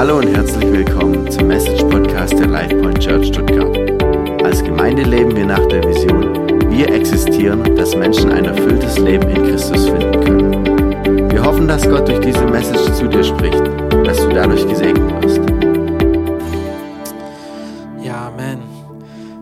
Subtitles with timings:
[0.00, 3.76] Hallo und herzlich willkommen zum Message Podcast der LifePoint Church Stuttgart.
[4.42, 9.42] Als Gemeinde leben wir nach der Vision, wir existieren, dass Menschen ein erfülltes Leben in
[9.42, 11.30] Christus finden können.
[11.30, 13.62] Wir hoffen, dass Gott durch diese Message zu dir spricht
[14.06, 15.40] dass du dadurch gesegnet wirst.
[18.02, 18.60] Ja, Amen.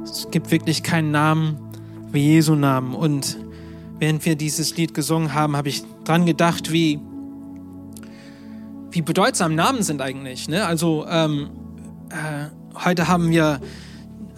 [0.02, 1.56] Es gibt wirklich keinen Namen
[2.11, 2.96] wie Jesu Namen.
[2.96, 3.38] Und
[4.00, 6.98] während wir dieses Lied gesungen haben, habe ich dran gedacht, wie
[8.98, 10.48] wie bedeutsam Namen sind eigentlich.
[10.48, 10.66] Ne?
[10.66, 11.50] Also ähm,
[12.10, 12.48] äh,
[12.84, 13.60] heute haben wir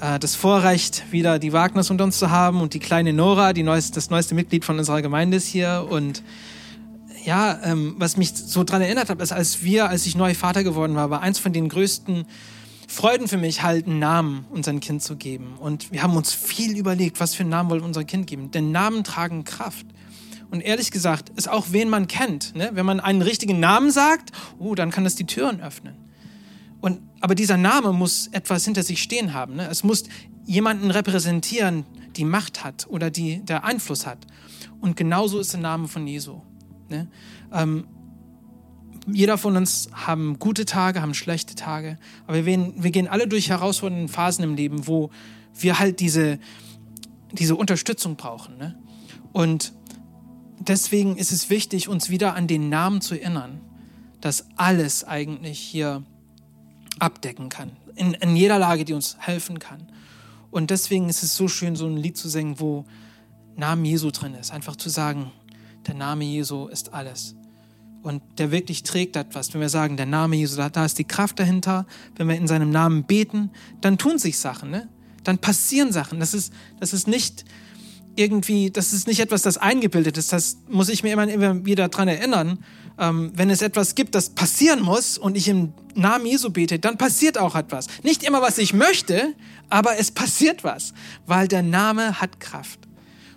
[0.03, 3.63] äh, das Vorrecht, wieder die Wagners unter uns zu haben und die kleine Nora, die
[3.63, 5.87] neueste, das neueste Mitglied von unserer Gemeinde ist hier.
[5.89, 6.23] Und
[7.25, 10.63] ja, ähm, was mich so daran erinnert hat, ist, als wir, als ich neu Vater
[10.63, 12.27] geworden war, war eins von den größten
[12.87, 15.55] Freuden für mich, halt einen Namen unserem Kind zu geben.
[15.59, 18.51] Und wir haben uns viel überlegt, was für einen Namen wollen wir unserem Kind geben.
[18.51, 19.87] Denn Namen tragen Kraft.
[20.51, 22.55] Und ehrlich gesagt, ist auch wen man kennt.
[22.57, 22.71] Ne?
[22.73, 25.95] Wenn man einen richtigen Namen sagt, oh, dann kann das die Türen öffnen.
[26.81, 29.57] Und, aber dieser Name muss etwas hinter sich stehen haben.
[29.57, 29.69] Ne?
[29.69, 30.05] Es muss
[30.47, 31.85] jemanden repräsentieren,
[32.17, 34.19] die Macht hat oder die, der Einfluss hat.
[34.81, 36.41] Und genauso ist der Name von Jesu.
[36.89, 37.09] Ne?
[37.53, 37.87] Ähm,
[39.07, 43.49] jeder von uns haben gute Tage, haben schlechte Tage, aber wir, wir gehen alle durch
[43.49, 45.11] herausfordernde Phasen im Leben, wo
[45.55, 46.39] wir halt diese,
[47.33, 48.59] diese Unterstützung brauchen.
[48.59, 48.77] Ne?
[49.33, 49.73] Und
[50.61, 53.61] deswegen ist es wichtig, uns wieder an den Namen zu erinnern,
[54.21, 56.05] dass alles eigentlich hier
[56.99, 59.91] abdecken kann, in, in jeder Lage, die uns helfen kann.
[60.51, 62.85] Und deswegen ist es so schön, so ein Lied zu singen, wo
[63.57, 64.53] Name Jesu drin ist.
[64.53, 65.31] Einfach zu sagen,
[65.87, 67.35] der Name Jesu ist alles.
[68.03, 69.53] Und der wirklich trägt etwas.
[69.53, 71.87] Wenn wir sagen, der Name Jesu, da, ist die Kraft dahinter.
[72.17, 74.71] Wenn wir in seinem Namen beten, dann tun sich Sachen.
[74.71, 74.89] Ne?
[75.23, 76.19] Dann passieren Sachen.
[76.19, 77.45] Das ist, das ist nicht
[78.17, 80.33] irgendwie, das ist nicht etwas, das eingebildet ist.
[80.33, 82.65] Das muss ich mir immer, immer wieder daran erinnern.
[82.99, 86.99] Ähm, wenn es etwas gibt, das passieren muss und ich im Namen Jesu bete, dann
[86.99, 87.87] passiert auch etwas.
[88.03, 89.35] Nicht immer, was ich möchte,
[89.69, 90.93] aber es passiert was,
[91.27, 92.81] weil der Name hat Kraft.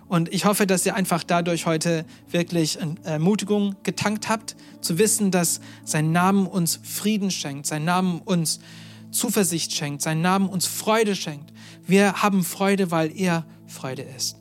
[0.06, 5.60] Und ich hoffe, dass ihr einfach dadurch heute wirklich Ermutigung getankt habt, zu wissen, dass
[5.84, 8.60] sein Name uns Frieden schenkt, sein Name uns
[9.10, 11.52] Zuversicht schenkt, sein Name uns Freude schenkt.
[11.86, 14.36] Wir haben Freude, weil er Freude ist.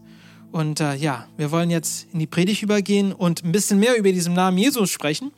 [0.53, 4.11] Und äh, ja, wir wollen jetzt in die Predigt übergehen und ein bisschen mehr über
[4.11, 5.31] diesen Namen Jesus sprechen.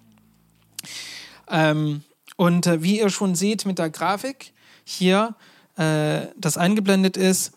[1.50, 2.03] Ähm,
[2.36, 4.52] und äh, wie ihr schon seht mit der Grafik
[4.84, 5.34] hier,
[5.78, 7.54] äh, das eingeblendet ist,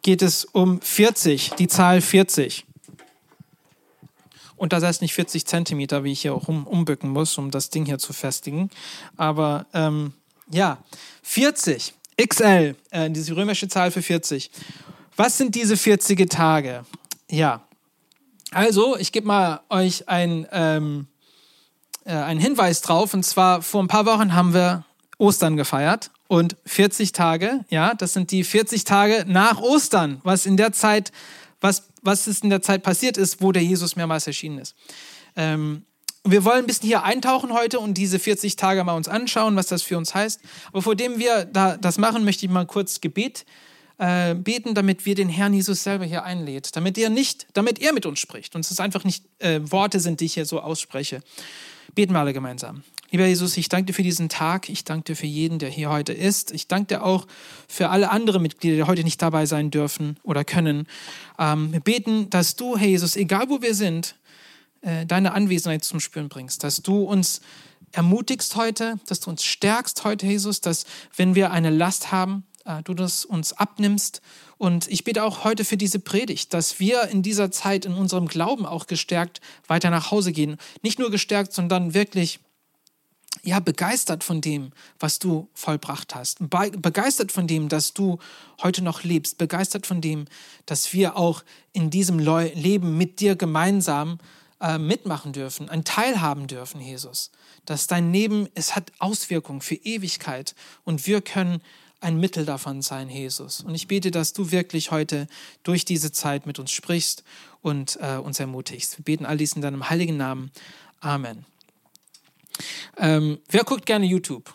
[0.00, 2.64] geht es um 40, die Zahl 40.
[4.56, 7.68] Und das heißt nicht 40 Zentimeter, wie ich hier auch um, umbücken muss, um das
[7.68, 8.70] Ding hier zu festigen.
[9.18, 10.14] Aber ähm,
[10.50, 10.78] ja,
[11.22, 14.50] 40, XL, äh, diese römische Zahl für 40.
[15.16, 16.84] Was sind diese 40 Tage?
[17.30, 17.66] Ja,
[18.50, 21.06] also ich gebe mal euch ein, ähm,
[22.04, 23.14] äh, einen Hinweis drauf.
[23.14, 24.84] Und zwar vor ein paar Wochen haben wir
[25.18, 30.56] Ostern gefeiert und 40 Tage, ja, das sind die 40 Tage nach Ostern, was in
[30.56, 31.12] der Zeit,
[31.60, 34.74] was, was ist in der Zeit passiert ist, wo der Jesus mehrmals erschienen ist.
[35.36, 35.84] Ähm,
[36.24, 39.66] wir wollen ein bisschen hier eintauchen heute und diese 40 Tage mal uns anschauen, was
[39.66, 40.40] das für uns heißt.
[40.68, 45.06] Aber vor dem wir da das machen, möchte ich mal kurz Gebet äh, beten, damit
[45.06, 48.56] wir den Herrn Jesus selber hier einlädt, damit er nicht, damit er mit uns spricht
[48.56, 51.22] und es einfach nicht äh, Worte sind, die ich hier so ausspreche.
[51.94, 52.82] Beten wir alle gemeinsam.
[53.10, 54.68] Lieber Jesus, ich danke dir für diesen Tag.
[54.68, 56.50] Ich danke dir für jeden, der hier heute ist.
[56.50, 57.28] Ich danke dir auch
[57.68, 60.88] für alle anderen Mitglieder, die heute nicht dabei sein dürfen oder können.
[61.38, 64.16] Ähm, wir beten, dass du, Herr Jesus, egal wo wir sind,
[64.80, 67.40] äh, deine Anwesenheit zum Spüren bringst, dass du uns
[67.92, 70.84] ermutigst heute, dass du uns stärkst heute, Jesus, dass
[71.16, 72.53] wenn wir eine Last haben, äh,
[72.84, 74.22] du das uns abnimmst.
[74.58, 78.26] Und ich bitte auch heute für diese Predigt, dass wir in dieser Zeit in unserem
[78.26, 80.56] Glauben auch gestärkt weiter nach Hause gehen.
[80.82, 82.40] Nicht nur gestärkt, sondern wirklich
[83.42, 86.38] ja, begeistert von dem, was du vollbracht hast.
[86.48, 88.18] begeistert von dem, dass du
[88.62, 89.36] heute noch lebst.
[89.36, 90.26] Begeistert von dem,
[90.64, 94.18] dass wir auch in diesem Leben mit dir gemeinsam
[94.60, 97.30] äh, mitmachen dürfen, ein Teil haben dürfen, Jesus.
[97.66, 101.60] Dass dein Leben, es hat Auswirkungen für Ewigkeit und wir können
[102.04, 103.60] ein Mittel davon sein, Jesus.
[103.60, 105.26] Und ich bete, dass du wirklich heute
[105.62, 107.24] durch diese Zeit mit uns sprichst
[107.62, 108.98] und äh, uns ermutigst.
[108.98, 110.52] Wir beten all dies in deinem heiligen Namen.
[111.00, 111.44] Amen.
[112.98, 114.52] Ähm, wer guckt gerne YouTube?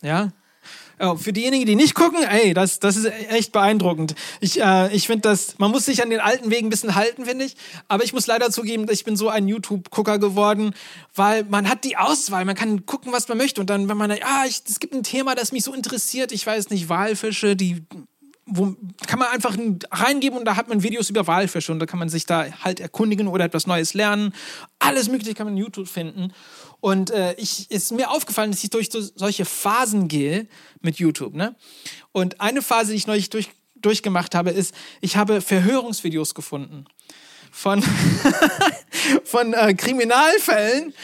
[0.00, 0.32] Ja?
[1.00, 4.14] Oh, für diejenigen, die nicht gucken, ey, das, das ist echt beeindruckend.
[4.40, 7.24] Ich, äh, ich finde das, man muss sich an den alten Wegen ein bisschen halten,
[7.24, 7.56] finde ich.
[7.86, 10.74] Aber ich muss leider zugeben, ich bin so ein YouTube-Gucker geworden,
[11.14, 13.60] weil man hat die Auswahl, man kann gucken, was man möchte.
[13.60, 16.70] Und dann, wenn man, ah, es gibt ein Thema, das mich so interessiert, ich weiß
[16.70, 17.84] nicht, Walfische, die
[18.50, 18.74] wo
[19.06, 19.56] kann man einfach
[19.90, 22.80] reingeben und da hat man Videos über Walfische und da kann man sich da halt
[22.80, 24.32] erkundigen oder etwas Neues lernen.
[24.78, 26.32] Alles Mögliche kann man in YouTube finden.
[26.80, 30.46] Und äh, ich ist mir aufgefallen, dass ich durch so, solche Phasen gehe
[30.80, 31.34] mit YouTube.
[31.34, 31.56] Ne?
[32.12, 36.84] Und eine Phase, die ich neulich durch, durchgemacht habe, ist, ich habe Verhörungsvideos gefunden
[37.50, 37.82] von,
[39.24, 40.94] von äh, Kriminalfällen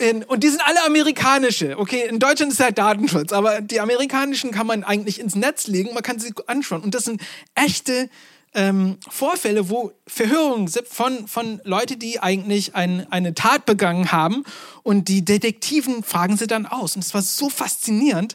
[0.00, 1.78] in, und die sind alle amerikanische.
[1.78, 5.92] Okay, in Deutschland ist ja Datenschutz, aber die amerikanischen kann man eigentlich ins Netz legen,
[5.92, 6.80] man kann sie anschauen.
[6.80, 7.20] Und das sind
[7.54, 8.08] echte
[8.54, 14.44] ähm, Vorfälle, wo Verhörungen sind von, von Leuten, die eigentlich ein, eine Tat begangen haben.
[14.82, 16.96] Und die Detektiven fragen sie dann aus.
[16.96, 18.34] Und es war so faszinierend.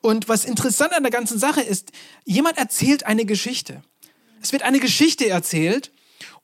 [0.00, 1.92] Und was interessant an der ganzen Sache ist,
[2.24, 3.82] jemand erzählt eine Geschichte.
[4.42, 5.90] Es wird eine Geschichte erzählt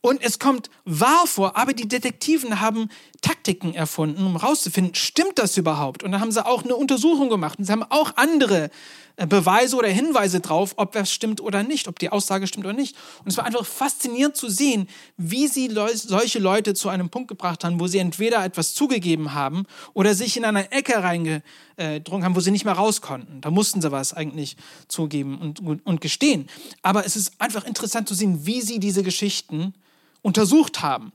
[0.03, 2.89] und es kommt wahr vor, aber die Detektiven haben
[3.21, 6.03] Taktiken erfunden, um herauszufinden, stimmt das überhaupt?
[6.03, 8.71] Und dann haben sie auch eine Untersuchung gemacht und sie haben auch andere
[9.17, 12.75] äh, Beweise oder Hinweise drauf, ob das stimmt oder nicht, ob die Aussage stimmt oder
[12.75, 12.97] nicht.
[13.23, 14.89] Und es war einfach faszinierend zu sehen,
[15.19, 19.35] wie sie le solche Leute zu einem Punkt gebracht haben, wo sie entweder etwas zugegeben
[19.35, 23.43] haben oder sich in eine Ecke reingedrungen haben, wo sie nicht mehr raus konnten.
[23.43, 24.57] Da mussten sie was eigentlich
[24.89, 26.49] zugeben und, und gestehen.
[26.81, 29.75] Aber es ist einfach interessant zu sehen, wie sie diese Geschichten
[30.23, 31.13] untersucht haben.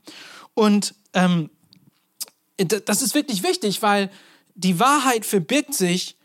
[0.54, 1.50] Und ähm,
[2.56, 4.10] das ist wirklich wichtig, weil
[4.54, 6.16] die Wahrheit verbirgt sich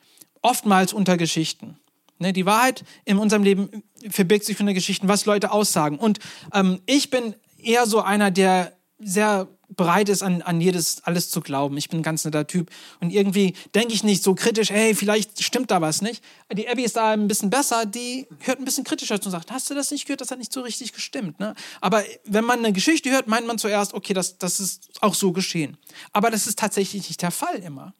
[0.41, 1.77] oftmals unter Geschichten.
[2.19, 5.97] Ne, die Wahrheit in unserem Leben verbirgt sich unter Geschichten, was Leute aussagen.
[5.97, 6.19] Und
[6.53, 9.47] ähm, ich bin eher so einer, der sehr
[9.81, 11.75] bereit ist, an, an jedes, alles zu glauben.
[11.75, 12.69] Ich bin ein ganz netter Typ.
[12.99, 16.23] Und irgendwie denke ich nicht so kritisch, hey, vielleicht stimmt da was nicht.
[16.53, 19.49] Die Abby ist da ein bisschen besser, die hört ein bisschen kritischer zu und sagt,
[19.49, 20.21] hast du das nicht gehört?
[20.21, 21.39] Das hat nicht so richtig gestimmt.
[21.39, 21.55] Ne?
[21.79, 25.31] Aber wenn man eine Geschichte hört, meint man zuerst, okay, das, das ist auch so
[25.31, 25.77] geschehen.
[26.13, 27.95] Aber das ist tatsächlich nicht der Fall immer.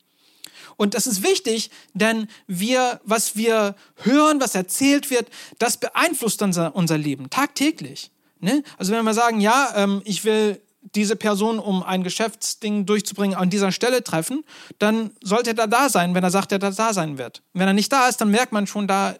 [0.77, 6.75] Und das ist wichtig, denn wir, was wir hören, was erzählt wird, das beeinflusst unser,
[6.75, 8.11] unser Leben tagtäglich.
[8.39, 8.61] Ne?
[8.77, 13.49] Also wenn wir sagen, ja, ähm, ich will diese Person, um ein Geschäftsding durchzubringen, an
[13.49, 14.43] dieser Stelle treffen,
[14.79, 17.43] dann sollte er da sein, wenn er sagt, er da sein wird.
[17.53, 19.15] wenn er nicht da ist, dann merkt man schon, da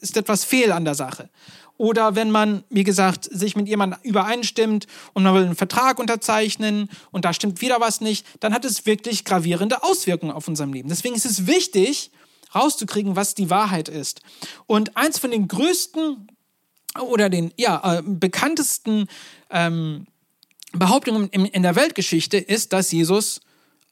[0.00, 1.28] ist etwas fehl an der Sache.
[1.76, 6.88] Oder wenn man, wie gesagt, sich mit jemandem übereinstimmt und man will einen Vertrag unterzeichnen
[7.10, 10.88] und da stimmt wieder was nicht, dann hat es wirklich gravierende Auswirkungen auf unserem Leben.
[10.88, 12.12] Deswegen ist es wichtig,
[12.54, 14.20] rauszukriegen, was die Wahrheit ist.
[14.66, 16.28] Und eins von den größten
[17.00, 19.08] oder den ja, äh, bekanntesten
[19.50, 20.06] ähm,
[20.78, 23.40] Behauptung in der Weltgeschichte ist, dass Jesus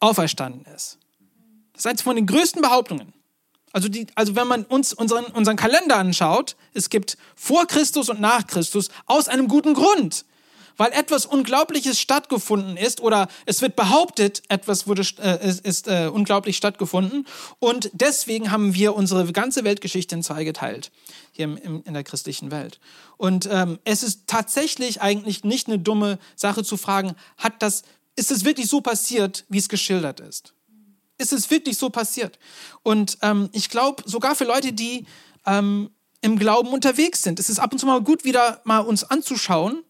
[0.00, 0.99] auferstanden ist.
[1.73, 3.12] Das ist eines von den größten Behauptungen.
[3.73, 8.20] Also, die, also wenn man uns unseren, unseren Kalender anschaut, es gibt vor Christus und
[8.20, 10.26] nach Christus aus einem guten Grund.
[10.76, 16.11] Weil etwas Unglaubliches stattgefunden ist oder es wird behauptet, etwas wurde, äh, ist, ist äh,
[16.12, 17.26] unglaublich stattgefunden.
[17.58, 20.90] Und deswegen haben wir unsere ganze Weltgeschichte in zwei geteilt
[21.32, 22.79] hier im, im, in der christlichen Welt.
[23.17, 27.82] Und ähm, es ist tatsächlich eigentlich nicht eine dumme Sache zu fragen, hat das,
[28.14, 30.55] ist es wirklich so passiert, wie es geschildert ist?
[31.19, 32.38] Ist es wirklich so passiert?
[32.82, 35.06] Und ähm, ich glaube, sogar für Leute, die
[35.46, 35.90] ähm,
[36.20, 39.82] im Glauben unterwegs sind, ist es ab und zu mal gut, wieder mal uns anzuschauen,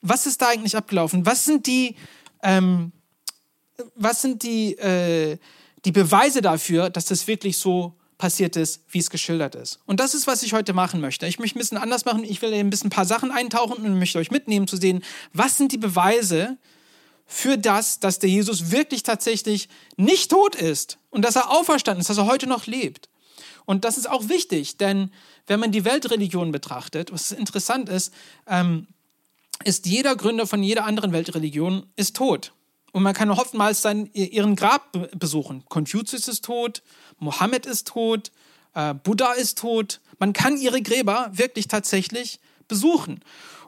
[0.00, 1.26] was ist da eigentlich abgelaufen?
[1.26, 1.96] Was sind die,
[2.42, 2.92] ähm,
[3.94, 5.38] was sind die, äh,
[5.84, 9.78] die Beweise dafür, dass das wirklich so passiert ist, wie es geschildert ist.
[9.86, 11.26] Und das ist, was ich heute machen möchte.
[11.26, 12.24] Ich möchte ein bisschen anders machen.
[12.24, 15.56] Ich will ein bisschen ein paar Sachen eintauchen und möchte euch mitnehmen zu sehen, was
[15.56, 16.58] sind die Beweise
[17.26, 22.10] für das, dass der Jesus wirklich tatsächlich nicht tot ist und dass er auferstanden ist,
[22.10, 23.08] dass er heute noch lebt.
[23.66, 25.12] Und das ist auch wichtig, denn
[25.46, 28.12] wenn man die Weltreligion betrachtet, was interessant ist,
[28.46, 28.88] ähm,
[29.62, 32.52] ist jeder Gründer von jeder anderen Weltreligion ist tot.
[32.92, 35.64] Und man kann oftmals dann ihren Grab besuchen.
[35.68, 36.82] Konfuzius ist tot,
[37.18, 38.30] Mohammed ist tot,
[38.74, 40.00] äh, Buddha ist tot.
[40.18, 43.20] Man kann ihre Gräber wirklich tatsächlich besuchen.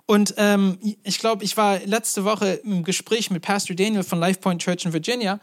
[0.07, 4.41] Und ähm, ich glaube, ich war letzte Woche im Gespräch mit Pastor Daniel von Life
[4.41, 5.39] Point Church in Virginia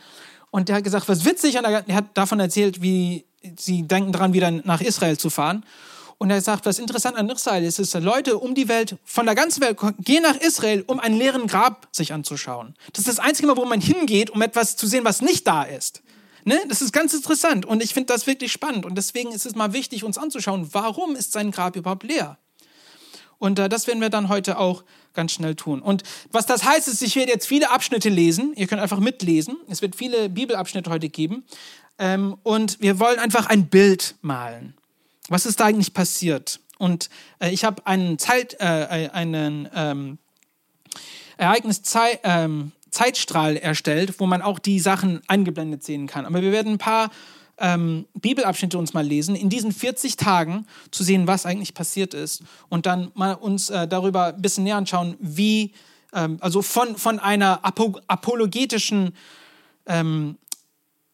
[0.52, 3.26] und der hat gesagt, was witzig, und er hat davon erzählt, wie
[3.58, 5.64] sie denken daran, wieder nach Israel zu fahren.
[6.20, 9.36] Und er sagt, was interessant an Israel ist, ist, Leute um die Welt, von der
[9.36, 12.76] ganzen Welt, gehen nach Israel, um einen leeren Grab sich anzuschauen.
[12.94, 15.64] Das ist das einzige Mal, wo man hingeht, um etwas zu sehen, was nicht da
[15.64, 16.02] ist.
[16.44, 16.60] Ne?
[16.70, 18.86] Das ist ganz interessant und ich finde das wirklich spannend.
[18.86, 22.38] Und deswegen ist es mal wichtig, uns anzuschauen, warum ist sein Grab überhaupt leer?
[23.38, 24.84] Und äh, das werden wir dann heute auch
[25.14, 25.82] ganz schnell tun.
[25.82, 28.54] Und was das heißt, ist, ich werde jetzt viele Abschnitte lesen.
[28.56, 29.58] Ihr könnt einfach mitlesen.
[29.68, 31.44] Es wird viele Bibelabschnitte heute geben.
[32.00, 34.77] Ähm, und wir wollen einfach ein Bild malen.
[35.30, 36.60] Was ist da eigentlich passiert?
[36.78, 40.18] Und äh, ich habe einen, Zeit, äh, äh einen ähm,
[41.38, 41.82] Ereignis
[42.24, 46.26] ähm, Zeitstrahl erstellt, wo man auch die Sachen eingeblendet sehen kann.
[46.26, 47.12] Aber wir werden ein paar
[47.60, 52.44] ähm, Bibelabschnitte uns mal lesen, in diesen 40 Tagen zu sehen, was eigentlich passiert ist
[52.70, 55.74] und dann mal uns äh, darüber ein bisschen näher anschauen, wie,
[56.14, 59.14] ähm, also von, von einer apo apologetischen
[59.88, 60.38] ähm,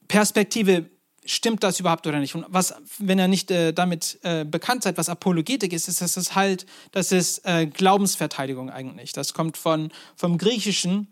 [0.07, 0.89] Perspektive,
[1.25, 2.35] stimmt das überhaupt oder nicht?
[2.35, 6.35] Und was, wenn ihr nicht äh, damit äh, bekannt seid, was Apologetik ist, ist das
[6.35, 9.13] halt, das ist äh, Glaubensverteidigung eigentlich.
[9.13, 11.07] Das kommt von, vom Griechischen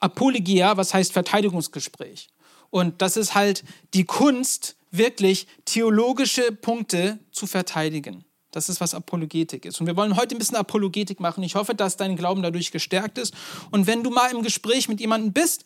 [0.00, 2.28] Apologia, was heißt Verteidigungsgespräch.
[2.70, 8.24] Und das ist halt die Kunst, wirklich theologische Punkte zu verteidigen.
[8.54, 9.80] Das ist, was Apologetik ist.
[9.80, 11.42] Und wir wollen heute ein bisschen Apologetik machen.
[11.42, 13.34] Ich hoffe, dass dein Glauben dadurch gestärkt ist.
[13.72, 15.64] Und wenn du mal im Gespräch mit jemandem bist,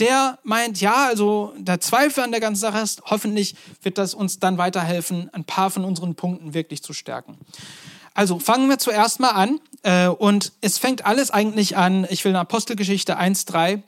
[0.00, 4.38] der meint, ja, also der Zweifel an der ganzen Sache ist, hoffentlich wird das uns
[4.38, 7.38] dann weiterhelfen, ein paar von unseren Punkten wirklich zu stärken.
[8.14, 9.60] Also fangen wir zuerst mal an.
[9.82, 13.80] Äh, und es fängt alles eigentlich an, ich will in Apostelgeschichte 1.3 äh,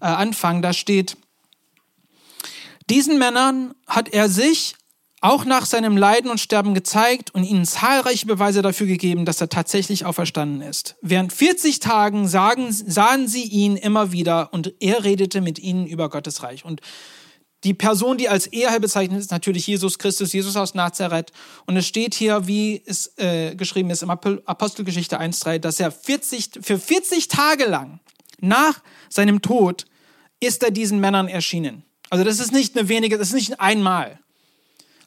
[0.00, 0.60] anfangen.
[0.60, 1.16] Da steht,
[2.90, 4.74] diesen Männern hat er sich
[5.20, 9.50] auch nach seinem Leiden und Sterben gezeigt und ihnen zahlreiche Beweise dafür gegeben, dass er
[9.50, 10.96] tatsächlich auferstanden ist.
[11.02, 16.08] Während 40 Tagen sagen, sahen sie ihn immer wieder und er redete mit ihnen über
[16.08, 16.64] Gottes Reich.
[16.64, 16.80] Und
[17.64, 21.30] die Person, die als Eheherr bezeichnet ist, natürlich Jesus Christus, Jesus aus Nazareth.
[21.66, 26.60] Und es steht hier, wie es äh, geschrieben ist im Apostelgeschichte 1.3, dass er 40,
[26.62, 28.00] für 40 Tage lang
[28.40, 29.84] nach seinem Tod
[30.40, 31.84] ist er diesen Männern erschienen.
[32.08, 34.18] Also das ist nicht eine wenige, das ist nicht einmal.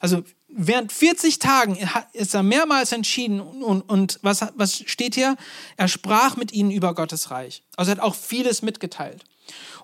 [0.04, 1.78] Also während 40 Tagen
[2.12, 5.34] ist er mehrmals entschieden und, und was, was steht hier?
[5.78, 7.62] Er sprach mit ihnen über Gottes Reich.
[7.74, 9.24] Also er hat auch vieles mitgeteilt.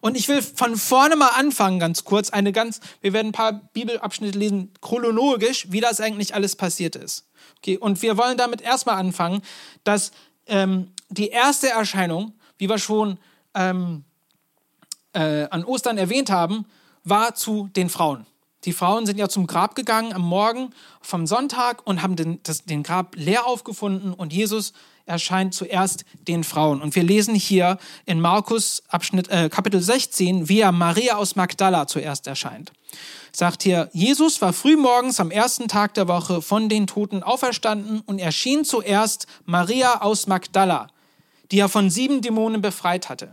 [0.02, 2.28] Und ich will von vorne mal anfangen, ganz kurz.
[2.28, 7.26] Eine ganz, wir werden ein paar Bibelabschnitte lesen, chronologisch, wie das eigentlich alles passiert ist.
[7.56, 9.40] Okay, und wir wollen damit erstmal anfangen,
[9.84, 10.10] dass
[10.48, 13.16] ähm, die erste Erscheinung, wie wir schon
[13.54, 14.04] ähm,
[15.14, 16.66] äh, an Ostern erwähnt haben,
[17.04, 18.26] war zu den Frauen.
[18.64, 22.64] Die Frauen sind ja zum Grab gegangen am Morgen vom Sonntag und haben den, das,
[22.64, 24.74] den Grab leer aufgefunden und Jesus
[25.06, 26.82] erscheint zuerst den Frauen.
[26.82, 31.86] Und wir lesen hier in Markus Abschnitt, äh, Kapitel 16, wie er Maria aus Magdala
[31.86, 32.72] zuerst erscheint.
[33.32, 38.18] Sagt hier, Jesus war frühmorgens am ersten Tag der Woche von den Toten auferstanden und
[38.18, 40.88] erschien zuerst Maria aus Magdala,
[41.50, 43.32] die er von sieben Dämonen befreit hatte.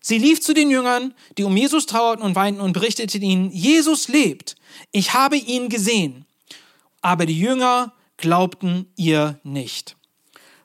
[0.00, 4.08] Sie lief zu den Jüngern, die um Jesus trauerten und weinten und berichtete ihnen, Jesus
[4.08, 4.56] lebt,
[4.92, 6.24] ich habe ihn gesehen.
[7.02, 9.96] Aber die Jünger glaubten ihr nicht.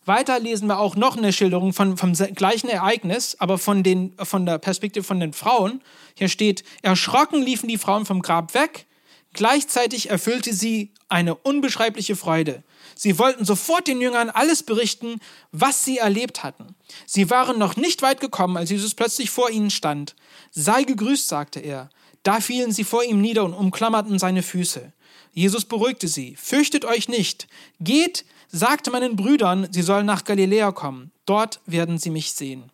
[0.06, 4.46] Weiter lesen wir auch noch eine Schilderung von, vom gleichen Ereignis, aber von, den, von
[4.46, 5.82] der Perspektive von den Frauen.
[6.14, 8.86] Hier steht, erschrocken liefen die Frauen vom Grab weg,
[9.34, 12.64] gleichzeitig erfüllte sie eine unbeschreibliche Freude.
[12.96, 15.20] Sie wollten sofort den Jüngern alles berichten,
[15.52, 16.76] was sie erlebt hatten.
[17.06, 20.16] Sie waren noch nicht weit gekommen, als Jesus plötzlich vor ihnen stand.
[20.52, 21.90] Sei gegrüßt, sagte er.
[22.24, 24.94] Da fielen sie vor ihm nieder und umklammerten seine Füße.
[25.34, 26.36] Jesus beruhigte sie.
[26.38, 27.48] Fürchtet euch nicht.
[27.82, 31.12] Geht, sagte meinen Brüdern, sie sollen nach Galiläa kommen.
[31.26, 32.72] Dort werden sie mich sehen.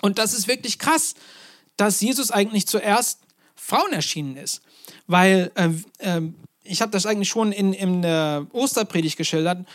[0.00, 1.14] Und das ist wirklich krass,
[1.76, 3.20] dass Jesus eigentlich zuerst
[3.56, 4.62] Frauen erschienen ist.
[5.08, 6.22] Weil äh, äh,
[6.68, 9.66] ich habe das eigentlich schon in, in der Osterpredigt geschildert.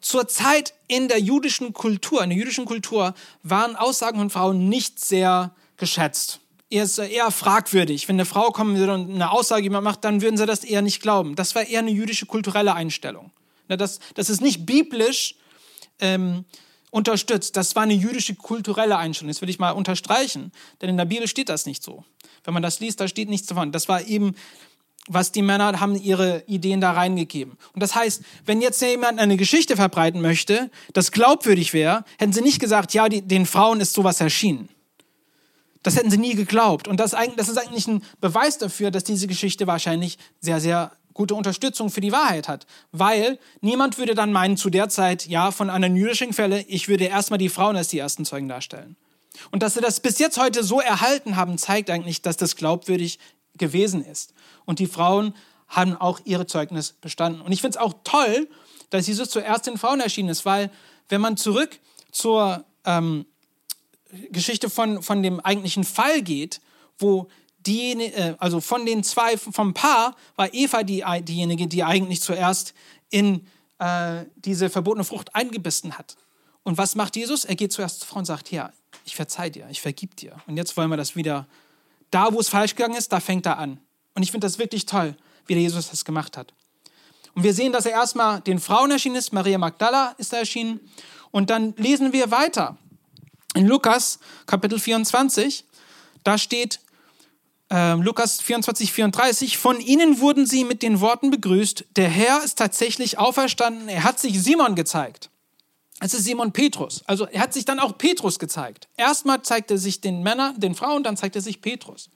[0.00, 4.98] Zur Zeit in der jüdischen Kultur, in der jüdischen Kultur, waren Aussagen von Frauen nicht
[4.98, 6.40] sehr geschätzt.
[6.70, 8.08] Eher, eher fragwürdig.
[8.08, 10.82] Wenn eine Frau kommen würde und eine Aussage jemand macht, dann würden sie das eher
[10.82, 11.34] nicht glauben.
[11.34, 13.30] Das war eher eine jüdische kulturelle Einstellung.
[13.68, 15.34] Das, das ist nicht biblisch
[16.00, 16.44] ähm,
[16.90, 17.56] unterstützt.
[17.56, 19.32] Das war eine jüdische kulturelle Einstellung.
[19.32, 22.04] Das will ich mal unterstreichen, denn in der Bibel steht das nicht so.
[22.44, 23.72] Wenn man das liest, da steht nichts davon.
[23.72, 24.34] Das war eben
[25.12, 27.58] was die Männer haben ihre Ideen da reingegeben.
[27.74, 32.42] Und das heißt, wenn jetzt jemand eine Geschichte verbreiten möchte, das glaubwürdig wäre, hätten sie
[32.42, 34.68] nicht gesagt, ja, die, den Frauen ist sowas erschienen.
[35.82, 36.86] Das hätten sie nie geglaubt.
[36.86, 41.34] Und das, das ist eigentlich ein Beweis dafür, dass diese Geschichte wahrscheinlich sehr, sehr gute
[41.34, 42.66] Unterstützung für die Wahrheit hat.
[42.92, 47.06] Weil niemand würde dann meinen, zu der Zeit, ja, von einer jüdischen Quelle, ich würde
[47.06, 48.96] erstmal die Frauen als die ersten Zeugen darstellen.
[49.50, 53.18] Und dass sie das bis jetzt heute so erhalten haben, zeigt eigentlich, dass das glaubwürdig
[53.56, 54.32] gewesen ist.
[54.70, 55.34] Und die Frauen
[55.66, 57.40] haben auch ihre Zeugnis bestanden.
[57.40, 58.48] Und ich finde es auch toll,
[58.90, 60.70] dass Jesus zuerst den Frauen erschienen ist, weil
[61.08, 61.80] wenn man zurück
[62.12, 63.26] zur ähm,
[64.30, 66.60] Geschichte von, von dem eigentlichen Fall geht,
[67.00, 67.26] wo
[67.66, 72.72] die, äh, also von den zwei, vom Paar war Eva die, diejenige, die eigentlich zuerst
[73.08, 73.44] in
[73.80, 76.14] äh, diese verbotene Frucht eingebissen hat.
[76.62, 77.44] Und was macht Jesus?
[77.44, 78.72] Er geht zuerst zur Frau und sagt, ja,
[79.04, 80.36] ich verzeih dir, ich vergib dir.
[80.46, 81.48] Und jetzt wollen wir das wieder
[82.12, 83.80] da, wo es falsch gegangen ist, da fängt er an.
[84.14, 86.52] Und ich finde das wirklich toll, wie der Jesus das gemacht hat.
[87.34, 89.32] Und wir sehen, dass er erstmal den Frauen erschienen ist.
[89.32, 90.80] Maria Magdala ist da erschienen.
[91.30, 92.76] Und dann lesen wir weiter.
[93.54, 95.64] In Lukas Kapitel 24,
[96.24, 96.80] da steht,
[97.70, 102.58] äh, Lukas 24, 34, von ihnen wurden sie mit den Worten begrüßt, der Herr ist
[102.58, 105.30] tatsächlich auferstanden, er hat sich Simon gezeigt.
[106.00, 107.02] Es ist Simon Petrus.
[107.06, 108.88] Also er hat sich dann auch Petrus gezeigt.
[108.96, 112.08] Erstmal zeigt er sich den Männern, den Frauen, dann zeigt er sich Petrus.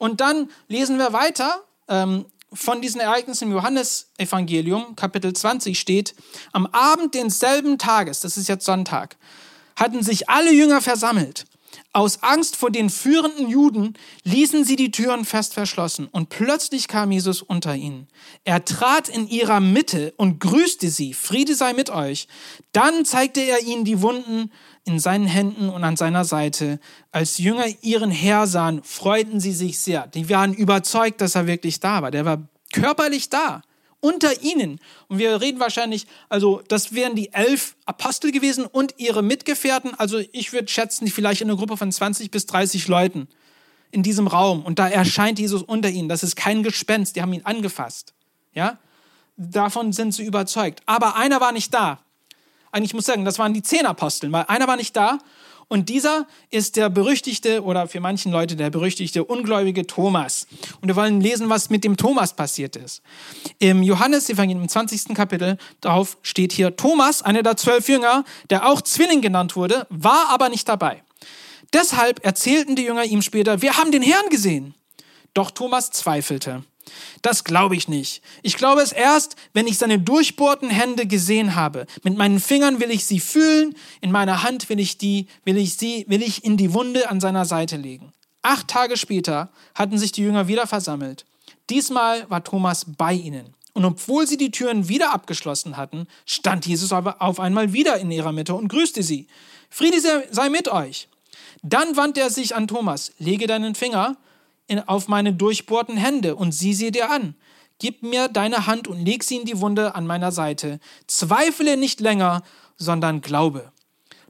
[0.00, 6.14] Und dann lesen wir weiter ähm, von diesen Ereignissen im Johannesevangelium, Kapitel 20 steht,
[6.52, 9.18] am Abend denselben Tages, das ist jetzt Sonntag,
[9.76, 11.44] hatten sich alle Jünger versammelt.
[11.92, 17.12] Aus Angst vor den führenden Juden ließen sie die Türen fest verschlossen und plötzlich kam
[17.12, 18.08] Jesus unter ihnen.
[18.44, 22.26] Er trat in ihrer Mitte und grüßte sie, Friede sei mit euch.
[22.72, 24.50] Dann zeigte er ihnen die Wunden
[24.84, 26.80] in seinen Händen und an seiner Seite.
[27.12, 30.06] Als Jünger ihren Herr sahen, freuten sie sich sehr.
[30.06, 32.10] Die waren überzeugt, dass er wirklich da war.
[32.10, 33.62] Der war körperlich da
[34.00, 34.80] unter ihnen.
[35.08, 39.94] Und wir reden wahrscheinlich, also das wären die elf Apostel gewesen und ihre Mitgefährten.
[39.94, 43.28] Also ich würde schätzen, vielleicht in einer Gruppe von 20 bis 30 Leuten
[43.90, 44.62] in diesem Raum.
[44.62, 46.08] Und da erscheint Jesus unter ihnen.
[46.08, 47.16] Das ist kein Gespenst.
[47.16, 48.14] Die haben ihn angefasst.
[48.54, 48.78] Ja?
[49.36, 50.82] Davon sind sie überzeugt.
[50.86, 52.00] Aber einer war nicht da.
[52.72, 55.18] Eigentlich muss ich sagen, das waren die zehn Apostel, weil einer war nicht da
[55.72, 60.48] und dieser ist der berüchtigte oder für manchen Leute der berüchtigte ungläubige Thomas.
[60.80, 63.02] Und wir wollen lesen, was mit dem Thomas passiert ist.
[63.60, 65.14] Im Johannesevangelium im 20.
[65.14, 70.30] Kapitel, darauf steht hier, Thomas, einer der zwölf Jünger, der auch Zwilling genannt wurde, war
[70.30, 71.04] aber nicht dabei.
[71.72, 74.74] Deshalb erzählten die Jünger ihm später, wir haben den Herrn gesehen.
[75.34, 76.64] Doch Thomas zweifelte.
[77.22, 78.22] Das glaube ich nicht.
[78.42, 81.86] Ich glaube es erst, wenn ich seine durchbohrten Hände gesehen habe.
[82.02, 85.76] Mit meinen Fingern will ich sie fühlen, in meiner Hand will ich die, will ich
[85.76, 88.12] sie, will ich in die Wunde an seiner Seite legen.
[88.42, 91.26] Acht Tage später hatten sich die Jünger wieder versammelt.
[91.68, 93.54] Diesmal war Thomas bei ihnen.
[93.72, 98.10] Und obwohl sie die Türen wieder abgeschlossen hatten, stand Jesus aber auf einmal wieder in
[98.10, 99.28] ihrer Mitte und grüßte sie.
[99.68, 101.08] Friede sei mit euch.
[101.62, 103.12] Dann wandte er sich an Thomas.
[103.18, 104.16] Lege deinen Finger in,
[104.78, 107.34] auf meine durchbohrten Hände und sieh sie dir an.
[107.78, 110.80] Gib mir deine Hand und leg sie in die Wunde an meiner Seite.
[111.06, 112.42] Zweifle nicht länger,
[112.76, 113.72] sondern glaube.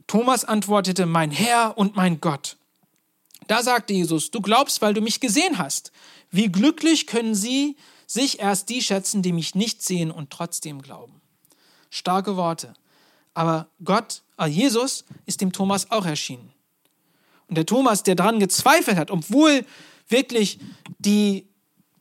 [0.07, 2.57] Thomas antwortete, mein Herr und mein Gott.
[3.47, 5.91] Da sagte Jesus, du glaubst, weil du mich gesehen hast.
[6.31, 7.75] Wie glücklich können sie
[8.07, 11.21] sich erst die schätzen, die mich nicht sehen und trotzdem glauben.
[11.89, 12.73] Starke Worte.
[13.33, 16.51] Aber Gott, äh Jesus, ist dem Thomas auch erschienen.
[17.47, 19.65] Und der Thomas, der daran gezweifelt hat, obwohl
[20.11, 20.59] wirklich
[20.99, 21.47] die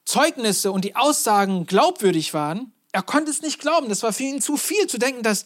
[0.04, 3.88] Zeugnisse und die Aussagen glaubwürdig waren, er konnte es nicht glauben.
[3.88, 5.44] Das war für ihn zu viel zu denken, dass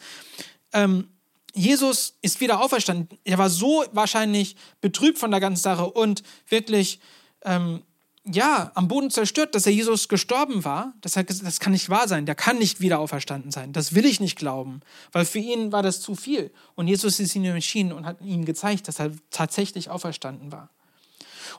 [0.73, 1.09] ähm,
[1.53, 3.19] Jesus ist wieder auferstanden.
[3.25, 7.01] Er war so wahrscheinlich betrübt von der ganzen Sache und wirklich
[7.43, 7.83] ähm,
[8.27, 10.95] ja, am Boden zerstört, dass er Jesus gestorben war.
[11.03, 12.25] Das, das kann nicht wahr sein.
[12.25, 13.73] Der kann nicht wieder auferstanden sein.
[13.73, 14.81] Das will ich nicht glauben,
[15.13, 16.51] weil für ihn war das zu viel.
[16.75, 20.71] Und Jesus ist ihm erschienen und hat ihm gezeigt, dass er tatsächlich auferstanden war.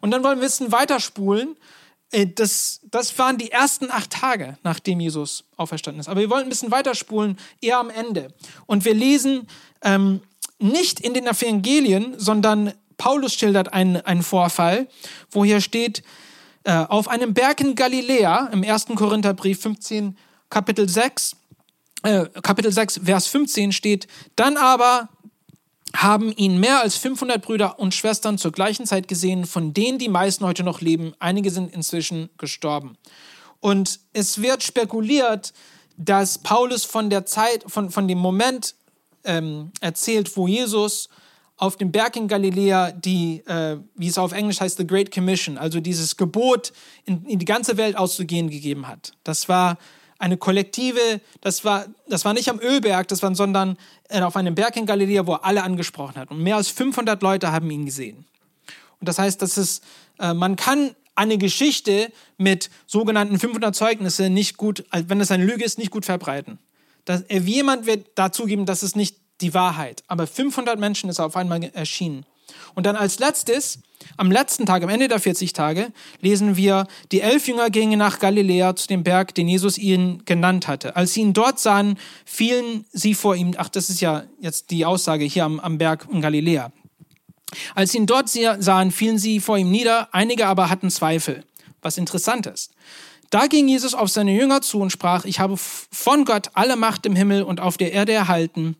[0.01, 1.55] Und dann wollen wir ein bisschen weiterspulen.
[2.11, 6.07] Äh, das, das waren die ersten acht Tage, nachdem Jesus auferstanden ist.
[6.07, 8.33] Aber wir wollen ein bisschen weiterspulen, eher am Ende.
[8.65, 9.47] Und wir lesen
[9.81, 10.21] ähm,
[10.59, 14.87] nicht in den Evangelien, sondern Paulus schildert einen, einen Vorfall,
[15.31, 16.03] wo hier steht,
[16.63, 18.87] äh, auf einem Berg in Galiläa, im 1.
[18.95, 20.17] Korintherbrief 15,
[20.49, 21.35] Kapitel 6,
[22.03, 25.09] äh, Kapitel 6, Vers 15 steht, dann aber
[25.95, 30.09] haben ihn mehr als 500 Brüder und Schwestern zur gleichen Zeit gesehen, von denen die
[30.09, 31.13] meisten heute noch leben.
[31.19, 32.97] Einige sind inzwischen gestorben.
[33.59, 35.53] Und es wird spekuliert,
[35.97, 38.75] dass Paulus von der Zeit, von, von dem Moment
[39.23, 41.09] ähm, erzählt, wo Jesus
[41.57, 45.57] auf dem Berg in Galiläa die, äh, wie es auf Englisch heißt, The Great Commission,
[45.57, 46.73] also dieses Gebot,
[47.05, 49.13] in, in die ganze Welt auszugehen, gegeben hat.
[49.23, 49.77] Das war
[50.17, 53.77] eine kollektive, das war, das war nicht am Ölberg, das war, sondern
[54.09, 56.31] äh, auf einem Berg in Galiläa, wo er alle angesprochen hat.
[56.31, 58.25] Und mehr als 500 Leute haben ihn gesehen.
[58.99, 59.81] Und das heißt, dass es,
[60.19, 65.63] äh, man kann eine Geschichte mit sogenannten 500 Zeugnisse nicht gut, wenn es eine Lüge
[65.63, 66.59] ist, nicht gut verbreiten.
[67.05, 70.03] Das, äh, jemand wird dazugeben, das ist nicht die Wahrheit.
[70.07, 72.25] Aber 500 Menschen ist auf einmal erschienen.
[72.73, 73.79] Und dann als letztes,
[74.17, 78.19] am letzten Tag, am Ende der 40 Tage, lesen wir, die elf Jünger gingen nach
[78.19, 80.95] Galiläa zu dem Berg, den Jesus ihnen genannt hatte.
[80.95, 84.85] Als sie ihn dort sahen, fielen sie vor ihm, ach, das ist ja jetzt die
[84.85, 86.71] Aussage hier am, am Berg in Galiläa.
[87.73, 91.43] Als sie ihn dort sahen, fielen sie vor ihm nieder, einige aber hatten Zweifel,
[91.81, 92.71] was interessant ist.
[93.29, 97.05] Da ging Jesus auf seine Jünger zu und sprach, ich habe von Gott alle Macht
[97.05, 98.77] im Himmel und auf der Erde erhalten.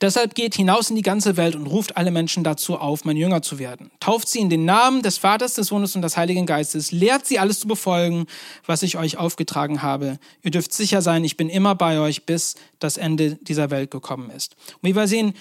[0.00, 3.42] Deshalb geht hinaus in die ganze Welt und ruft alle Menschen dazu auf, mein Jünger
[3.42, 3.90] zu werden.
[4.00, 6.92] Tauft sie in den Namen des Vaters, des Sohnes und des Heiligen Geistes.
[6.92, 8.26] Lehrt sie alles zu befolgen,
[8.66, 10.18] was ich euch aufgetragen habe.
[10.42, 14.30] Ihr dürft sicher sein, ich bin immer bei euch, bis das Ende dieser Welt gekommen
[14.30, 14.56] ist.
[14.82, 15.34] Und wie wir sehen,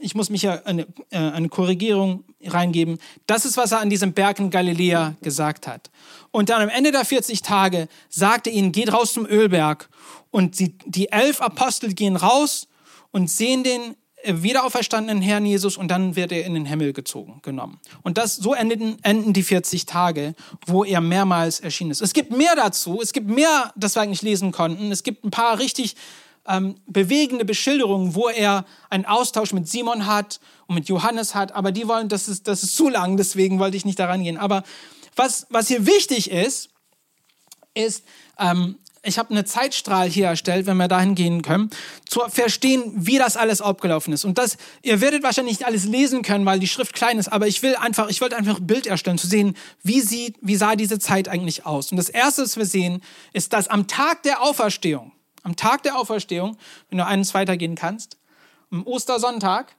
[0.00, 2.98] ich muss mich ja eine, äh, eine Korrigierung reingeben.
[3.26, 5.90] Das ist, was er an diesem Berg in Galiläa gesagt hat.
[6.30, 9.88] Und dann am Ende der 40 Tage sagte ihnen, geht raus zum Ölberg.
[10.30, 12.68] Und sie, die elf Apostel gehen raus
[13.16, 17.40] und sehen den äh, wiederauferstandenen Herrn Jesus und dann wird er in den Himmel gezogen,
[17.40, 17.80] genommen.
[18.02, 20.34] Und das, so enden, enden die 40 Tage,
[20.66, 22.02] wo er mehrmals erschienen ist.
[22.02, 24.92] Es gibt mehr dazu, es gibt mehr, das wir eigentlich lesen konnten.
[24.92, 25.96] Es gibt ein paar richtig
[26.46, 31.72] ähm, bewegende Beschilderungen, wo er einen Austausch mit Simon hat und mit Johannes hat, aber
[31.72, 34.36] die wollen, das ist, das ist zu lang, deswegen wollte ich nicht daran gehen.
[34.36, 34.62] Aber
[35.16, 36.68] was, was hier wichtig ist,
[37.72, 38.04] ist,
[38.38, 41.70] ähm, ich habe eine Zeitstrahl hier erstellt, wenn wir dahin gehen können,
[42.08, 44.24] zu verstehen, wie das alles abgelaufen ist.
[44.24, 47.46] Und das, ihr werdet wahrscheinlich nicht alles lesen können, weil die Schrift klein ist, aber
[47.46, 50.76] ich will einfach, ich wollte einfach ein Bild erstellen, zu sehen, wie sieht, wie sah
[50.76, 51.90] diese Zeit eigentlich aus.
[51.90, 55.96] Und das erste, was wir sehen, ist, dass am Tag der Auferstehung, am Tag der
[55.98, 56.56] Auferstehung,
[56.90, 58.18] wenn du eines weitergehen kannst,
[58.70, 59.76] am Ostersonntag,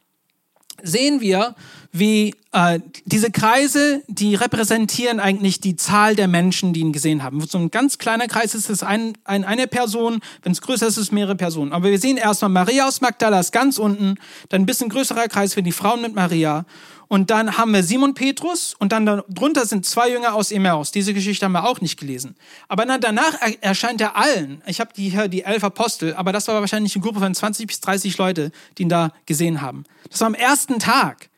[0.83, 1.55] sehen wir,
[1.91, 7.41] wie äh, diese Kreise, die repräsentieren eigentlich die Zahl der Menschen, die ihn gesehen haben.
[7.41, 10.97] So ein ganz kleiner Kreis ist es ein, ein, eine Person, wenn es größer ist,
[10.97, 11.73] ist es mehrere Personen.
[11.73, 14.15] Aber wir sehen erstmal Maria aus Magdala ist ganz unten,
[14.49, 16.65] dann ein bisschen größerer Kreis für die Frauen mit Maria
[17.07, 20.91] und dann haben wir Simon Petrus und dann darunter sind zwei Jünger aus Emmaus.
[20.91, 22.35] Diese Geschichte haben wir auch nicht gelesen.
[22.67, 24.61] Aber danach erscheint er allen.
[24.65, 27.79] Ich habe hier die elf Apostel, aber das war wahrscheinlich eine Gruppe von 20 bis
[27.79, 29.85] 30 Leute, die ihn da gesehen haben.
[30.09, 31.29] Das war am ersten Tag.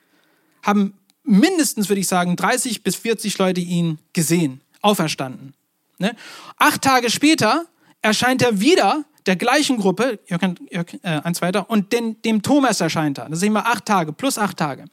[0.64, 5.54] Haben mindestens, würde ich sagen, 30 bis 40 Leute ihn gesehen, auferstanden.
[6.00, 6.16] Ne?
[6.58, 7.66] Acht Tage später
[8.02, 12.82] erscheint er wieder der gleichen Gruppe, ihr könnt, äh, eins weiter, und den, dem Thomas
[12.82, 13.30] erscheint er.
[13.30, 14.86] Das sind immer acht Tage, plus acht Tage.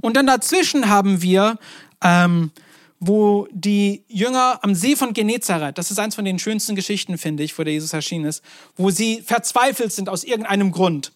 [0.00, 1.58] Und dann dazwischen haben wir,
[2.02, 2.50] ähm,
[2.98, 7.44] wo die Jünger am See von Genezareth, das ist eins von den schönsten Geschichten, finde
[7.44, 8.42] ich, wo der Jesus erschienen ist,
[8.76, 11.12] wo sie verzweifelt sind aus irgendeinem Grund.